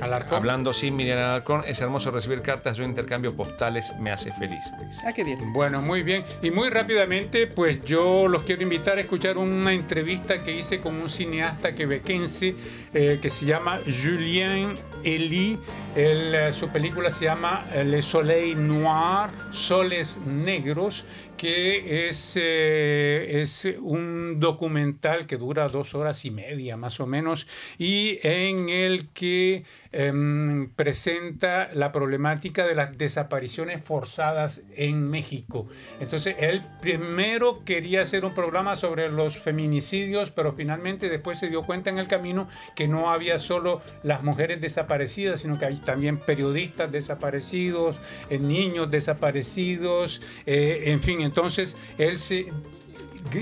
[0.00, 0.36] Alarcón.
[0.36, 2.76] hablando sin Miriam Alarcón, es hermoso recibir cartas.
[2.76, 4.64] Yo intercambio postales, me hace feliz.
[4.84, 5.02] dice.
[5.06, 5.52] Ah, qué bien.
[5.52, 6.24] Bueno, muy bien.
[6.42, 10.94] Y muy rápidamente, pues yo los quiero invitar a escuchar una entrevista que hice con
[10.96, 12.54] un cineasta quebequense
[12.94, 15.58] eh, que se llama Julien Elie.
[15.94, 21.04] El, su película se llama Le Soleil Noir, Soles Negros,
[21.42, 27.48] que es, eh, es un documental que dura dos horas y media más o menos
[27.78, 35.66] y en el que em, presenta la problemática de las desapariciones forzadas en México.
[35.98, 41.64] Entonces, él primero quería hacer un programa sobre los feminicidios, pero finalmente después se dio
[41.64, 42.46] cuenta en el camino
[42.76, 44.91] que no había solo las mujeres desaparecidas,
[45.40, 47.98] sino que hay también periodistas desaparecidos,
[48.30, 52.46] eh, niños desaparecidos, eh, en fin, entonces, él se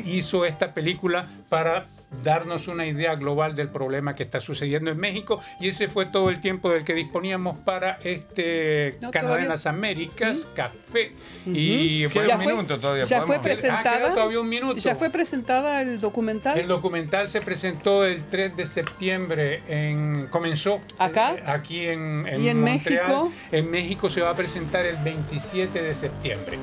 [0.04, 1.86] hizo esta película para
[2.22, 6.30] darnos una idea global del problema que está sucediendo en México y ese fue todo
[6.30, 11.12] el tiempo del que disponíamos para este Canadá en las Américas, Café
[11.46, 13.04] y ya un minuto todavía.
[13.04, 14.08] Ya fue presentada.
[14.10, 14.76] Ah, todavía un minuto.
[14.76, 16.58] Ya fue presentada el documental.
[16.58, 22.48] El documental se presentó el 3 de septiembre en comenzó acá eh, aquí en, ¿Y
[22.48, 23.30] en México.
[23.50, 26.58] En México se va a presentar el 27 de septiembre.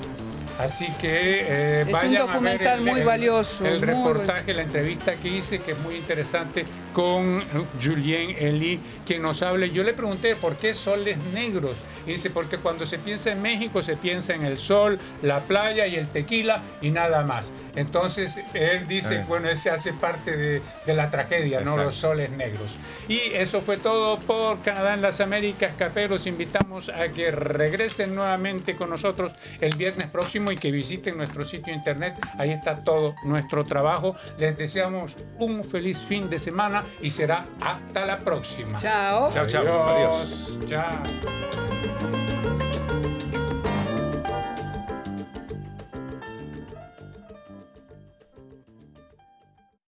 [0.60, 3.66] Así que eh, es un documental muy valioso.
[3.66, 7.43] El, reportaje, la entrevista que hice, que es muy interesante, con
[7.82, 9.68] Julien Elie, que nos habla.
[9.68, 11.78] Yo le pregunté por qué soles negros.
[12.08, 15.86] Y dice, porque cuando se piensa en México se piensa en el sol, la playa
[15.88, 17.51] y el tequila y nada más.
[17.76, 20.62] Entonces él dice, bueno, ese hace parte de,
[20.93, 22.78] la tragedia, no los soles negros.
[23.08, 25.74] Y eso fue todo por Canadá en las Américas.
[25.78, 31.17] Café, los invitamos a que regresen nuevamente con nosotros el viernes próximo y que visiten
[31.17, 32.15] nuestro sitio internet.
[32.37, 34.15] Ahí está todo nuestro trabajo.
[34.37, 38.77] Les deseamos un feliz fin de semana y será hasta la próxima.
[38.77, 39.31] Chao.
[39.31, 39.83] Chao, chao.
[39.87, 40.59] Adiós.
[40.67, 41.03] Chao.